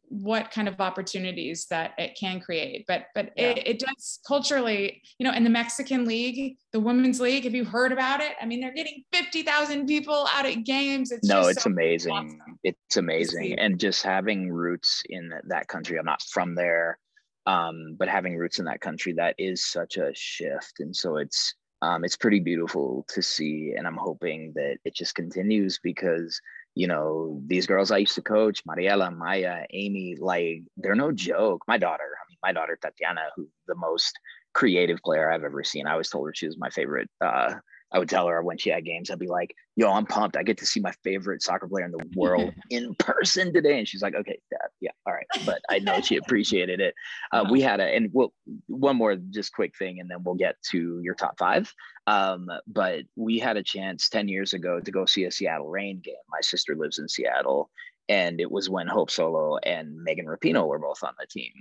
[0.07, 2.85] what kind of opportunities that it can create.
[2.87, 3.49] But but yeah.
[3.49, 7.65] it, it, does culturally you know in the mexican league the women's league have you
[7.65, 8.33] heard about it?
[8.41, 11.11] I mean they're getting 50000 people out at games.
[11.11, 12.13] It's no it's so amazing.
[12.13, 12.59] awesome.
[12.63, 13.59] it's amazing.
[13.59, 16.99] And just having roots in that country i'm not from there
[17.45, 20.79] um, but having roots in that country that is such a shift.
[20.79, 25.15] And so it's um, it's pretty beautiful to see and i'm hoping that it just
[25.15, 26.39] continues because
[26.75, 31.63] you know these girls i used to coach mariela maya amy like they're no joke.
[31.67, 34.13] My daughter i mean my daughter tatiana who the most
[34.53, 35.87] creative player i've ever seen.
[35.87, 37.55] I always told her she was my favorite uh,
[37.93, 40.37] I would tell her when she had games, I'd be like, yo, I'm pumped.
[40.37, 43.79] I get to see my favorite soccer player in the world in person today.
[43.79, 45.25] And she's like, okay, dad, yeah, all right.
[45.45, 46.95] But I know she appreciated it.
[47.33, 48.33] Uh, we had a, and we'll,
[48.67, 51.73] one more just quick thing, and then we'll get to your top five.
[52.05, 56.01] Um, but we had a chance 10 years ago to go see a Seattle Reign
[56.03, 56.15] game.
[56.29, 57.69] My sister lives in Seattle.
[58.09, 61.53] And it was when Hope Solo and Megan Rapinoe were both on the team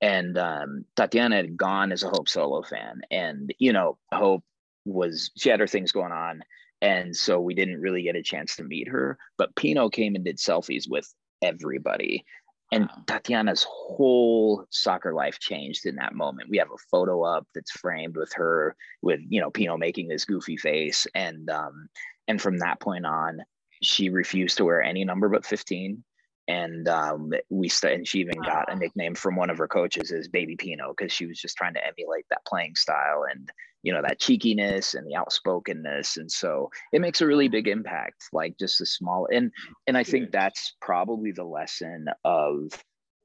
[0.00, 4.44] and um, Tatiana had gone as a Hope Solo fan, and you know Hope
[4.84, 6.42] was she had her things going on.
[6.82, 10.24] And so we didn't really get a chance to meet her but Pinoe came and
[10.24, 11.12] did selfies with
[11.42, 12.24] everybody.
[12.72, 13.02] And wow.
[13.06, 16.50] tatiana's whole soccer life changed in that moment.
[16.50, 20.24] We have a photo up that's framed with her with you know Pinoe making this
[20.24, 21.06] goofy face.
[21.14, 21.88] And um
[22.28, 23.40] and from that point on
[23.82, 26.04] she refused to wear any number but 15
[26.48, 30.10] and um, we st- and she even got a nickname from one of her coaches
[30.10, 33.50] as Baby Pinoe because she was just trying to emulate that playing style and
[33.82, 38.24] you know that cheekiness and the outspokenness and so it makes a really big impact
[38.32, 39.52] like just a small and
[39.86, 42.70] and I think that's probably the lesson of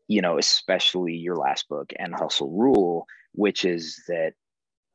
[0.07, 4.33] you know especially your last book and Hustle Rule which is that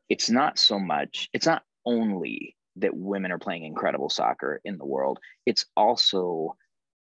[0.09, 4.87] it's not so much it's not only that women are playing incredible soccer in the
[4.87, 6.57] world it's also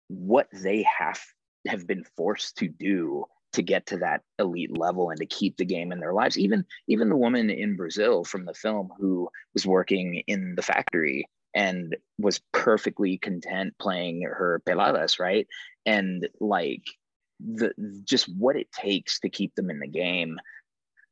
[0.08, 1.20] what they have
[1.66, 5.64] have been forced to do to get to that elite level and to keep the
[5.64, 6.38] game in their lives.
[6.38, 11.28] Even even the woman in brazil from the film who was working in the factory
[11.54, 15.46] and was perfectly content playing her peladas right?
[15.86, 16.82] And like
[17.40, 17.72] the
[18.04, 20.38] just what it takes to keep them in the game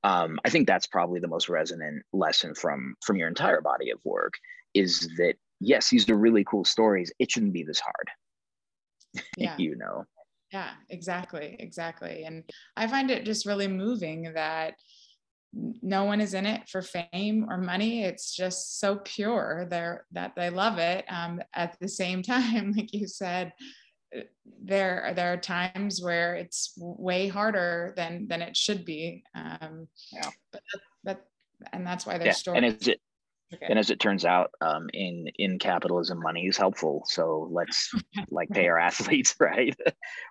[0.03, 4.01] um, i think that's probably the most resonant lesson from from your entire body of
[4.03, 4.35] work
[4.75, 7.13] is that yes these are really cool stories.
[7.19, 8.09] It shouldn't be this hard
[9.37, 9.55] yeah.
[9.59, 10.05] you know
[10.53, 12.45] yeah exactly exactly and
[12.77, 14.75] i find it just really moving that
[15.83, 20.35] no one is in it for fame or money it's just so pure they're that
[20.37, 23.53] they love it um, at the same time like you said
[24.17, 24.21] uh,
[24.63, 30.31] there there are times where it's way harder than than it should be um, yeah
[30.53, 31.25] but that, that
[31.73, 32.33] and that's why there's yeah.
[32.33, 32.89] stories and it's
[33.55, 33.67] Okay.
[33.69, 37.05] And as it turns out, um, in in capitalism, money is helpful.
[37.07, 37.93] So let's
[38.31, 39.77] like pay our athletes, right?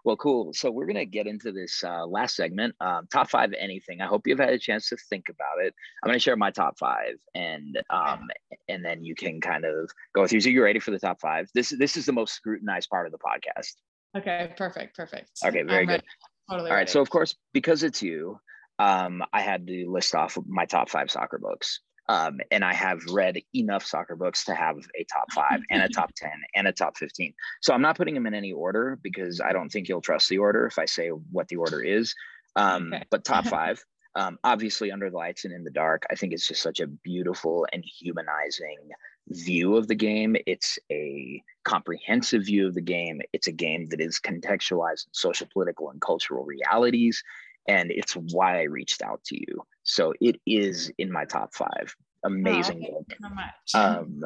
[0.04, 0.52] well, cool.
[0.54, 4.02] So we're gonna get into this uh, last segment, um, top five anything.
[4.02, 5.74] I hope you've had a chance to think about it.
[6.04, 8.28] I'm gonna share my top five, and um,
[8.68, 10.42] and then you can kind of go through.
[10.42, 11.48] So you ready for the top five?
[11.56, 13.76] This this is the most scrutinized part of the podcast.
[14.18, 15.32] Okay, perfect, perfect.
[15.46, 16.04] Okay, very good.
[16.50, 16.82] Totally All right.
[16.82, 16.92] Ready.
[16.92, 18.40] So of course, because it's you,
[18.78, 21.80] um, I had to list off my top five soccer books.
[22.08, 25.90] Um, and I have read enough soccer books to have a top five and a
[25.90, 27.34] top 10 and a top 15.
[27.62, 30.38] So I'm not putting them in any order because I don't think you'll trust the
[30.38, 32.14] order if I say what the order is.
[32.56, 33.04] Um, okay.
[33.10, 33.84] But top five,
[34.14, 36.88] um, obviously, Under the Lights and In the Dark, I think it's just such a
[36.88, 38.90] beautiful and humanizing
[39.30, 40.36] view of the game.
[40.46, 43.22] It's a comprehensive view of the game.
[43.34, 47.24] It's a game that is contextualized in social, political, and cultural realities
[47.68, 49.66] and it's why I reached out to you.
[49.86, 51.96] So it is in my top five.
[52.24, 53.18] Amazing oh, book.
[53.22, 53.46] So much.
[53.74, 54.24] Um,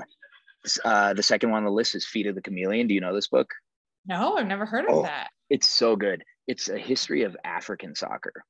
[0.84, 2.88] uh, the second one on the list is Feet of the Chameleon.
[2.88, 3.50] Do you know this book?
[4.06, 5.30] No, I've never heard of oh, that.
[5.50, 6.24] It's so good.
[6.48, 8.44] It's a history of African soccer.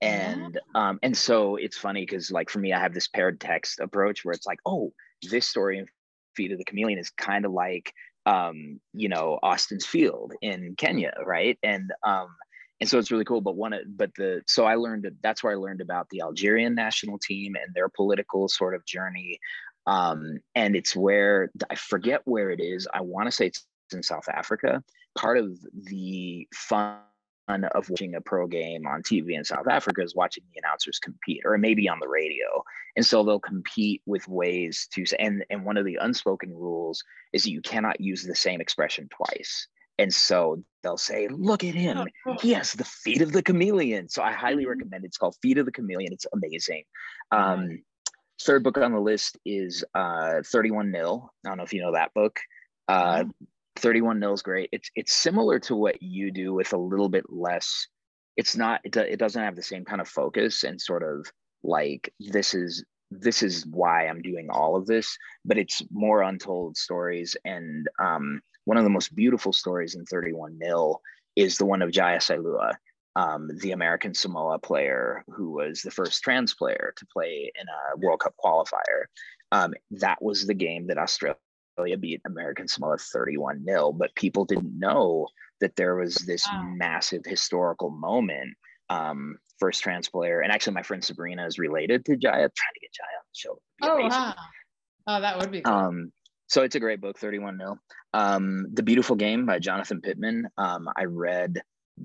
[0.00, 0.88] And yeah.
[0.88, 4.24] um, and so it's funny because like for me, I have this paired text approach
[4.24, 4.92] where it's like, oh,
[5.30, 5.86] this story in
[6.34, 7.92] Feet of the Chameleon is kind of like
[8.26, 11.58] um, you know, Austin's Field in Kenya, right?
[11.62, 12.28] And um,
[12.82, 15.52] and so it's really cool but one but the so i learned that that's where
[15.52, 19.38] i learned about the algerian national team and their political sort of journey.
[19.86, 22.88] Um, and it's where i forget where it is.
[22.92, 24.82] I want to say it's in south africa.
[25.16, 26.98] Part of the fun
[27.48, 31.42] of watching a pro game on tv in south africa is watching the announcers compete
[31.44, 32.64] or maybe on the radio.
[32.96, 37.44] And so they'll compete with ways to and and one of the unspoken rules is
[37.44, 39.68] that you cannot use the same expression twice
[40.02, 42.08] and so they'll say, look at him.
[42.40, 44.08] He has the feet of the chameleon.
[44.08, 44.70] So I highly mm-hmm.
[44.70, 45.08] recommend it.
[45.08, 46.12] It's called Feet of the Chameleon.
[46.12, 46.82] It's amazing.
[47.30, 47.82] Um,
[48.42, 51.30] third book on the list is uh, 31 Nil.
[51.44, 52.40] I don't know if you know that book.
[52.88, 53.30] Uh, mm-hmm.
[53.76, 54.70] 31 Nil is great.
[54.72, 57.86] It's it's similar to what you do with a little bit less.
[58.36, 58.80] It's not.
[58.84, 61.26] It, it doesn't have the same kind of focus and sort of
[61.62, 66.76] like this is this is why I'm doing all of this, but it's more untold
[66.76, 71.00] stories and um, one of the most beautiful stories in 31 nil
[71.36, 72.74] is the one of Jaiyah Saelua,
[73.16, 77.98] um, the American Samoa player who was the first trans player to play in a
[77.98, 79.06] World Cup qualifier.
[79.50, 81.36] Um, that was the game that Australia
[81.98, 85.28] beat American Samoa 31 nil, but people didn't know
[85.60, 86.64] that there was this wow.
[86.74, 88.54] massive historical moment.
[88.90, 92.26] Um, first trans player, and actually, my friend Sabrina is related to Jaiyah.
[92.26, 93.58] I'm trying to get Jaiyah on the show.
[93.80, 94.10] Oh amazing.
[94.10, 94.34] wow!
[95.06, 95.62] Oh, that would be.
[95.62, 95.72] Cool.
[95.72, 96.12] Um,
[96.52, 97.78] so it's a great book, 31 nil.
[98.12, 100.42] Um, the Beautiful Game by Jonathan Littman.
[100.58, 101.62] Um, I read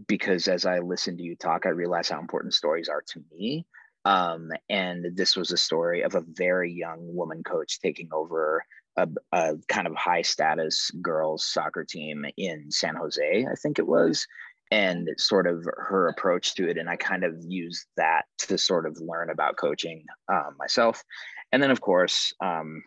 [0.08, 3.66] because as I listened to you talk, I realized how important stories are to me.
[4.06, 8.64] Um, and this was a story of a very young woman coach taking over
[8.96, 13.88] a, a, kind of high status girls soccer team in San Jose, I think it
[13.88, 14.26] was,
[14.72, 16.78] and sort of her approach to it.
[16.78, 21.04] And I kind of used that to sort of learn about coaching um, myself.
[21.52, 22.82] And then, of course, um,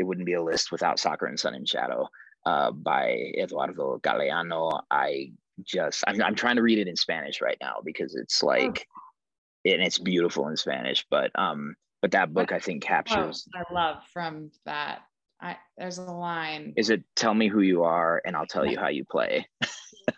[0.00, 2.08] it wouldn't be a list without Soccer and Sun and Shadow
[2.46, 4.80] uh, by Eduardo Galeano.
[4.90, 5.32] I
[5.62, 8.46] just I'm I'm trying to read it in Spanish right now because it's oh.
[8.46, 9.70] like oh.
[9.72, 11.04] and it's beautiful in Spanish.
[11.10, 15.00] But um but that book I think captures oh, I love from that.
[15.42, 16.72] I there's a line.
[16.78, 19.46] Is it tell me who you are and I'll tell you how you play?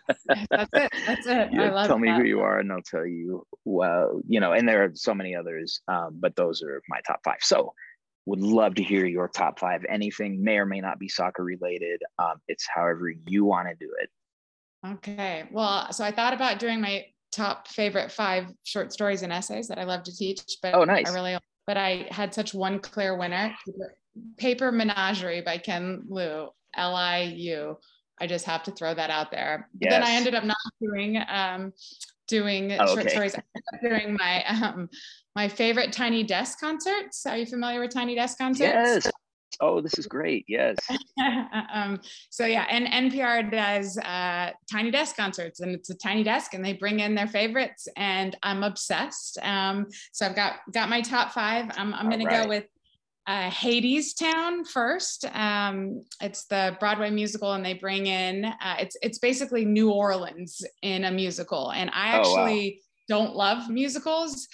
[0.07, 0.25] That's
[0.73, 0.91] it.
[1.05, 1.49] That's it.
[1.51, 4.53] Yeah, I love tell me who you are and I'll tell you well, you know,
[4.53, 5.81] and there are so many others.
[5.89, 7.39] Um, but those are my top five.
[7.41, 7.73] So
[8.25, 9.85] would love to hear your top five.
[9.89, 12.01] Anything may or may not be soccer related.
[12.19, 14.09] Um, it's however you want to do it.
[14.85, 15.43] Okay.
[15.51, 19.79] Well, so I thought about doing my top favorite five short stories and essays that
[19.79, 21.09] I love to teach, but oh, nice.
[21.09, 23.53] I really, but I had such one clear winner.
[24.37, 27.77] Paper Menagerie by Ken Liu, L I U.
[28.21, 29.69] I just have to throw that out there.
[29.79, 29.89] Yes.
[29.91, 31.73] But then I ended up not doing um,
[32.27, 33.09] doing oh, short okay.
[33.09, 33.35] stories.
[33.81, 34.89] doing my um,
[35.35, 37.25] my favorite Tiny Desk concerts.
[37.25, 39.05] Are you familiar with Tiny Desk concerts?
[39.05, 39.11] Yes.
[39.59, 40.45] Oh, this is great.
[40.47, 40.77] Yes.
[41.73, 46.53] um, so yeah, and NPR does uh, Tiny Desk concerts, and it's a tiny desk,
[46.53, 49.37] and they bring in their favorites, and I'm obsessed.
[49.43, 51.69] Um, so I've got got my top five.
[51.77, 52.43] I'm I'm gonna right.
[52.43, 52.65] go with
[53.27, 55.25] uh, Hadestown first.
[55.33, 60.63] Um, it's the Broadway musical, and they bring in uh, it's it's basically New Orleans
[60.81, 61.71] in a musical.
[61.71, 62.92] And I actually oh, wow.
[63.07, 64.47] Don't love musicals,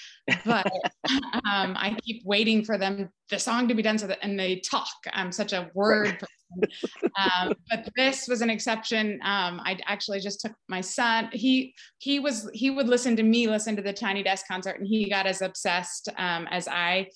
[0.45, 0.65] but
[1.45, 4.57] um, I keep waiting for them the song to be done so that and they
[4.57, 4.87] talk.
[5.13, 6.71] I'm such a word person.
[7.17, 9.19] um, but this was an exception.
[9.23, 11.29] Um, I actually just took my son.
[11.31, 14.87] He he was he would listen to me listen to the Tiny Desk concert, and
[14.87, 17.07] he got as obsessed um, as I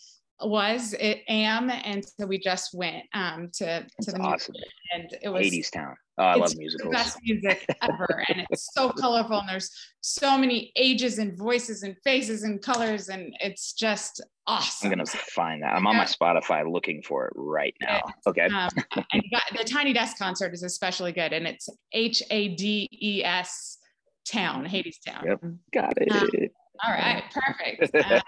[0.50, 4.54] was it am and so we just went um to That's to the awesome.
[4.54, 5.96] music and it was Hades Town.
[6.18, 6.92] Oh, I love it's musicals.
[6.92, 9.70] the best music ever and it's so colorful and there's
[10.02, 15.06] so many ages and voices and faces and colors and it's just awesome I'm gonna
[15.06, 15.74] find that.
[15.74, 18.02] I'm on my Spotify looking for it right now.
[18.28, 18.46] Okay.
[18.46, 18.70] um,
[19.12, 23.78] and got, the tiny desk concert is especially good and it's h-a-d-e-s
[24.26, 25.40] town hades town Yep.
[25.74, 26.52] Got it.
[26.84, 28.20] all right perfect Uh,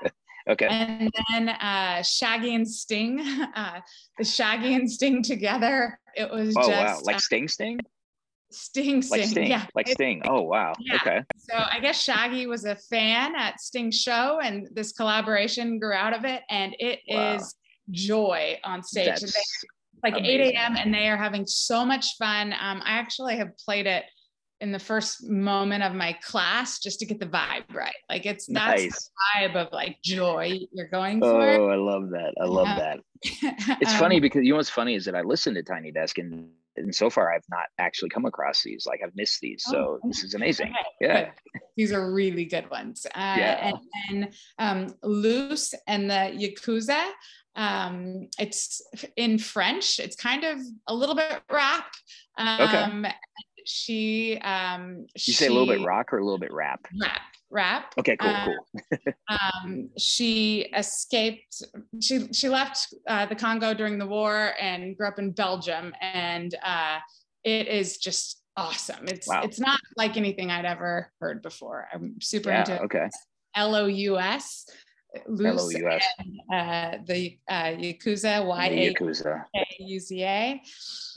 [0.48, 0.68] okay.
[0.68, 3.20] and then uh, Shaggy and Sting,
[3.56, 3.80] uh,
[4.18, 6.00] the Shaggy and Sting together.
[6.16, 7.00] It was Oh just wow.
[7.04, 7.80] Like uh, Sting Sting?
[8.52, 9.48] Sting, Sting, Like Sting.
[9.50, 9.66] yeah.
[9.76, 10.22] Like Sting.
[10.26, 10.74] Oh wow.
[10.80, 10.96] Yeah.
[10.96, 11.24] Okay.
[11.38, 16.16] So I guess Shaggy was a fan at Sting's show, and this collaboration grew out
[16.16, 17.48] of it, and it is Wow.
[17.92, 19.08] joy on stage.
[19.08, 19.36] That's
[20.04, 20.76] like 8 a.m.
[20.78, 22.54] and they are having so much fun.
[22.54, 24.04] Um, I actually have played it
[24.62, 27.94] in the first moment of my class just to get the vibe right.
[28.10, 29.10] Like it's that's nice.
[29.38, 31.42] the vibe of like joy you're going for.
[31.42, 32.34] Oh, I love that.
[32.42, 33.00] I love that.
[33.82, 36.18] It's Um, funny because you know what's funny is that I listened to Tiny Desk
[36.18, 38.86] and and so far I've not actually come across these.
[38.86, 39.64] Like I've missed these.
[39.66, 40.68] So Oh, this is amazing.
[40.74, 41.32] okay, Yeah.
[41.78, 43.06] These are really good ones.
[43.16, 43.72] Uh, Yeah.
[43.72, 43.78] And
[44.10, 47.02] then um, Lous and the Yakuza.
[47.56, 48.82] Um, it's
[49.16, 50.00] in French.
[50.00, 51.88] It's kind of a little bit rap.
[52.38, 53.06] Um,
[53.66, 56.88] She, um, You say a little bit rock or a little bit rap?
[57.02, 57.94] Rap, rap.
[57.98, 59.14] Okay, cool, Uh, cool.
[59.30, 61.64] um, she escaped
[62.00, 66.54] she she left uh, the congo during the war and grew up in belgium and
[66.64, 67.00] uh,
[67.44, 69.42] it is just awesome it's Wow.
[69.44, 73.10] it's not like anything i'd ever heard before i'm super Yeah, into okay.
[73.56, 74.66] l-o-u-s
[75.28, 78.46] Lous and, uh, the uh, yakuza
[79.54, 80.62] y-a-k-u-z-a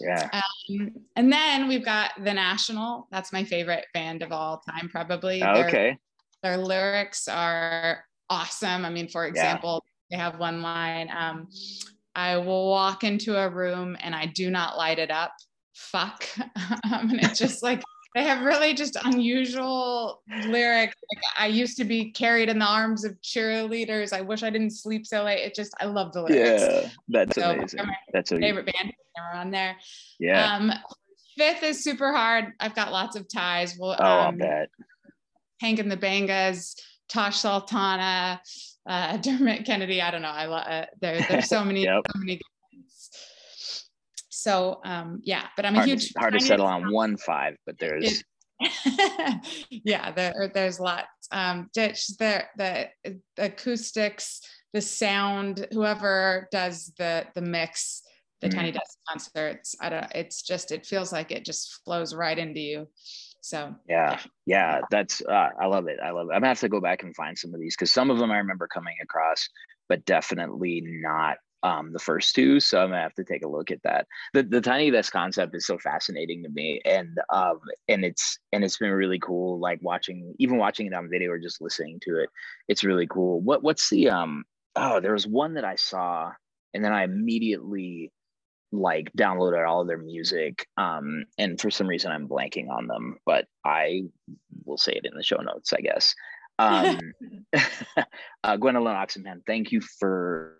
[0.01, 0.29] Yeah.
[0.33, 5.41] um, and then we've got the national that's my favorite band of all time probably
[5.41, 5.99] They're- Okay.
[6.43, 8.85] their lyrics are awesome.
[8.85, 11.49] I mean, for example, they have one line um,
[12.15, 15.33] I will walk into a room and I do not light it up.
[15.75, 16.27] Fuck.
[16.39, 17.83] um, and it's just like,
[18.15, 20.95] they have really just unusual lyrics.
[21.15, 24.13] Like, I used to be carried in the arms of cheerleaders.
[24.13, 25.41] I wish I didn't sleep so late.
[25.41, 26.63] It just, I love the lyrics.
[26.63, 26.89] Yeah.
[27.09, 27.81] That's So, amazing.
[28.13, 28.93] That's so favorite band.
[28.93, 29.77] They were on there.
[30.19, 30.57] yeah.
[30.57, 30.73] Um,
[31.37, 32.53] fifth is super hard.
[32.61, 33.77] I've got lots of ties.
[33.79, 34.69] Well, oh, I um, bet.
[35.61, 36.75] Tank and the Bangas,
[37.09, 38.41] Tash Sultana,
[38.89, 40.01] uh, Dermot Kennedy.
[40.01, 40.29] I don't know.
[40.29, 41.25] I love uh, there.
[41.29, 42.03] There's so many, Yep.
[42.13, 42.41] so many.
[44.39, 47.76] So um, yeah, but I'm a Hard, huge hard to settle on one five, but
[47.80, 48.22] there's
[49.70, 51.09] yeah, there, there's lots.
[51.32, 54.41] Um, ditch the the the acoustics,
[54.72, 55.66] the sound.
[55.72, 58.05] Whoever does the the mix,
[58.41, 58.55] the Mhm.
[58.55, 59.74] Tiny Desk concerts.
[59.80, 60.07] I don't.
[60.14, 62.89] It's just it feels like it just flows right into you.
[63.41, 64.82] So yeah, yeah.
[64.89, 65.99] That's uh, I love it.
[66.01, 66.34] I love it.
[66.34, 68.30] I'm gonna have to go back and find some of these because some of them
[68.30, 69.49] I remember coming across,
[69.89, 72.61] but definitely not um the first two.
[72.61, 74.07] So I'm gonna have to take a look at that.
[74.35, 78.65] The the tiny desk concept is so fascinating to me, and um and it's and
[78.65, 79.59] it's been really cool.
[79.59, 82.31] Like watching even watching it on video or just listening to it,
[82.69, 83.41] it's really cool.
[83.41, 84.45] What what's the um
[84.77, 86.33] oh there was one that I saw
[86.75, 88.13] and then I immediately
[88.73, 93.17] like downloaded all of their music um and for some reason i'm blanking on them
[93.25, 94.03] but i
[94.67, 96.15] will say it in the show notes i guess
[96.59, 96.99] um
[98.45, 100.59] uh, gwendolyn oxenham thank you for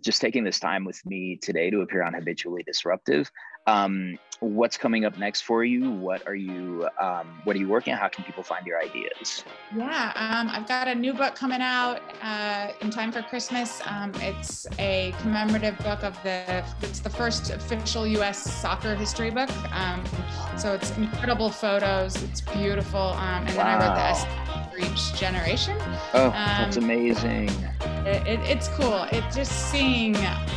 [0.00, 3.30] just taking this time with me today to appear on habitually disruptive.
[3.66, 7.92] Um what's coming up next for you what are you um what are you working
[7.92, 9.44] on how can people find your ideas
[9.76, 13.82] Yeah, um, I've got a new book coming out uh, in time for Christmas.
[13.84, 16.64] Um, it's a commemorative book of the.
[16.82, 18.38] It's the first official U.S.
[18.62, 19.50] soccer history book.
[19.74, 20.02] Um,
[20.56, 22.22] so it's incredible photos.
[22.22, 23.00] It's beautiful.
[23.00, 24.10] Um, and then I wrote the Wow.
[24.12, 25.76] essay for each generation.
[26.14, 27.48] oh that's Um, amazing
[28.06, 29.02] It, it, it's cool.
[29.12, 30.12] It just seeing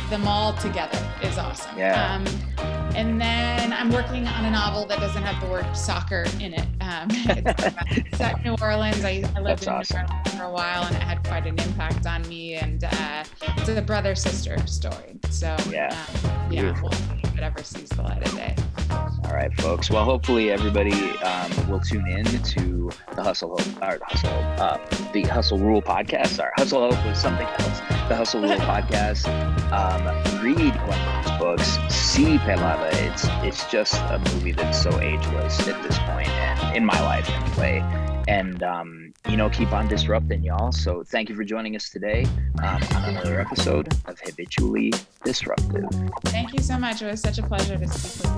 [0.08, 1.76] them all together is awesome.
[1.76, 2.16] Yeah.
[2.94, 6.66] And then I'm working on a novel that doesn't have the word soccer in it.
[6.80, 9.04] Um, it's set in New Orleans.
[9.04, 10.06] I, I lived That's in awesome.
[10.06, 12.54] New Orleans for a while, and it had quite an impact on me.
[12.54, 13.24] And uh,
[13.56, 15.18] it's a brother sister story.
[15.30, 15.88] So Yeah.
[16.24, 18.54] um, yeah, we'll see if it ever sees the light of day.
[18.90, 19.90] All right, folks.
[19.90, 24.30] Well, hopefully everybody um, will tune in to the Hustle Hope, or Hustle,
[24.62, 24.76] uh,
[25.12, 26.42] the Hustle Rule podcast.
[26.42, 27.80] Our Hustle Hope was something else
[28.12, 29.26] the Hustle Rule podcast.
[29.72, 30.04] Um,
[30.44, 31.78] read Gwendolyn's books.
[31.88, 32.92] See Pelada.
[32.92, 37.26] It's it's just a movie that's so ageless at this point, and in my life
[37.30, 37.80] anyway.
[38.28, 40.72] And um, you know, keep on disrupting, y'all.
[40.72, 42.26] So thank you for joining us today
[42.62, 44.92] um, on another episode of Habitually
[45.24, 45.88] Disruptive.
[46.26, 47.00] Thank you so much.
[47.00, 48.30] It was such a pleasure to speak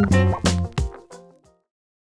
[0.00, 0.51] with you.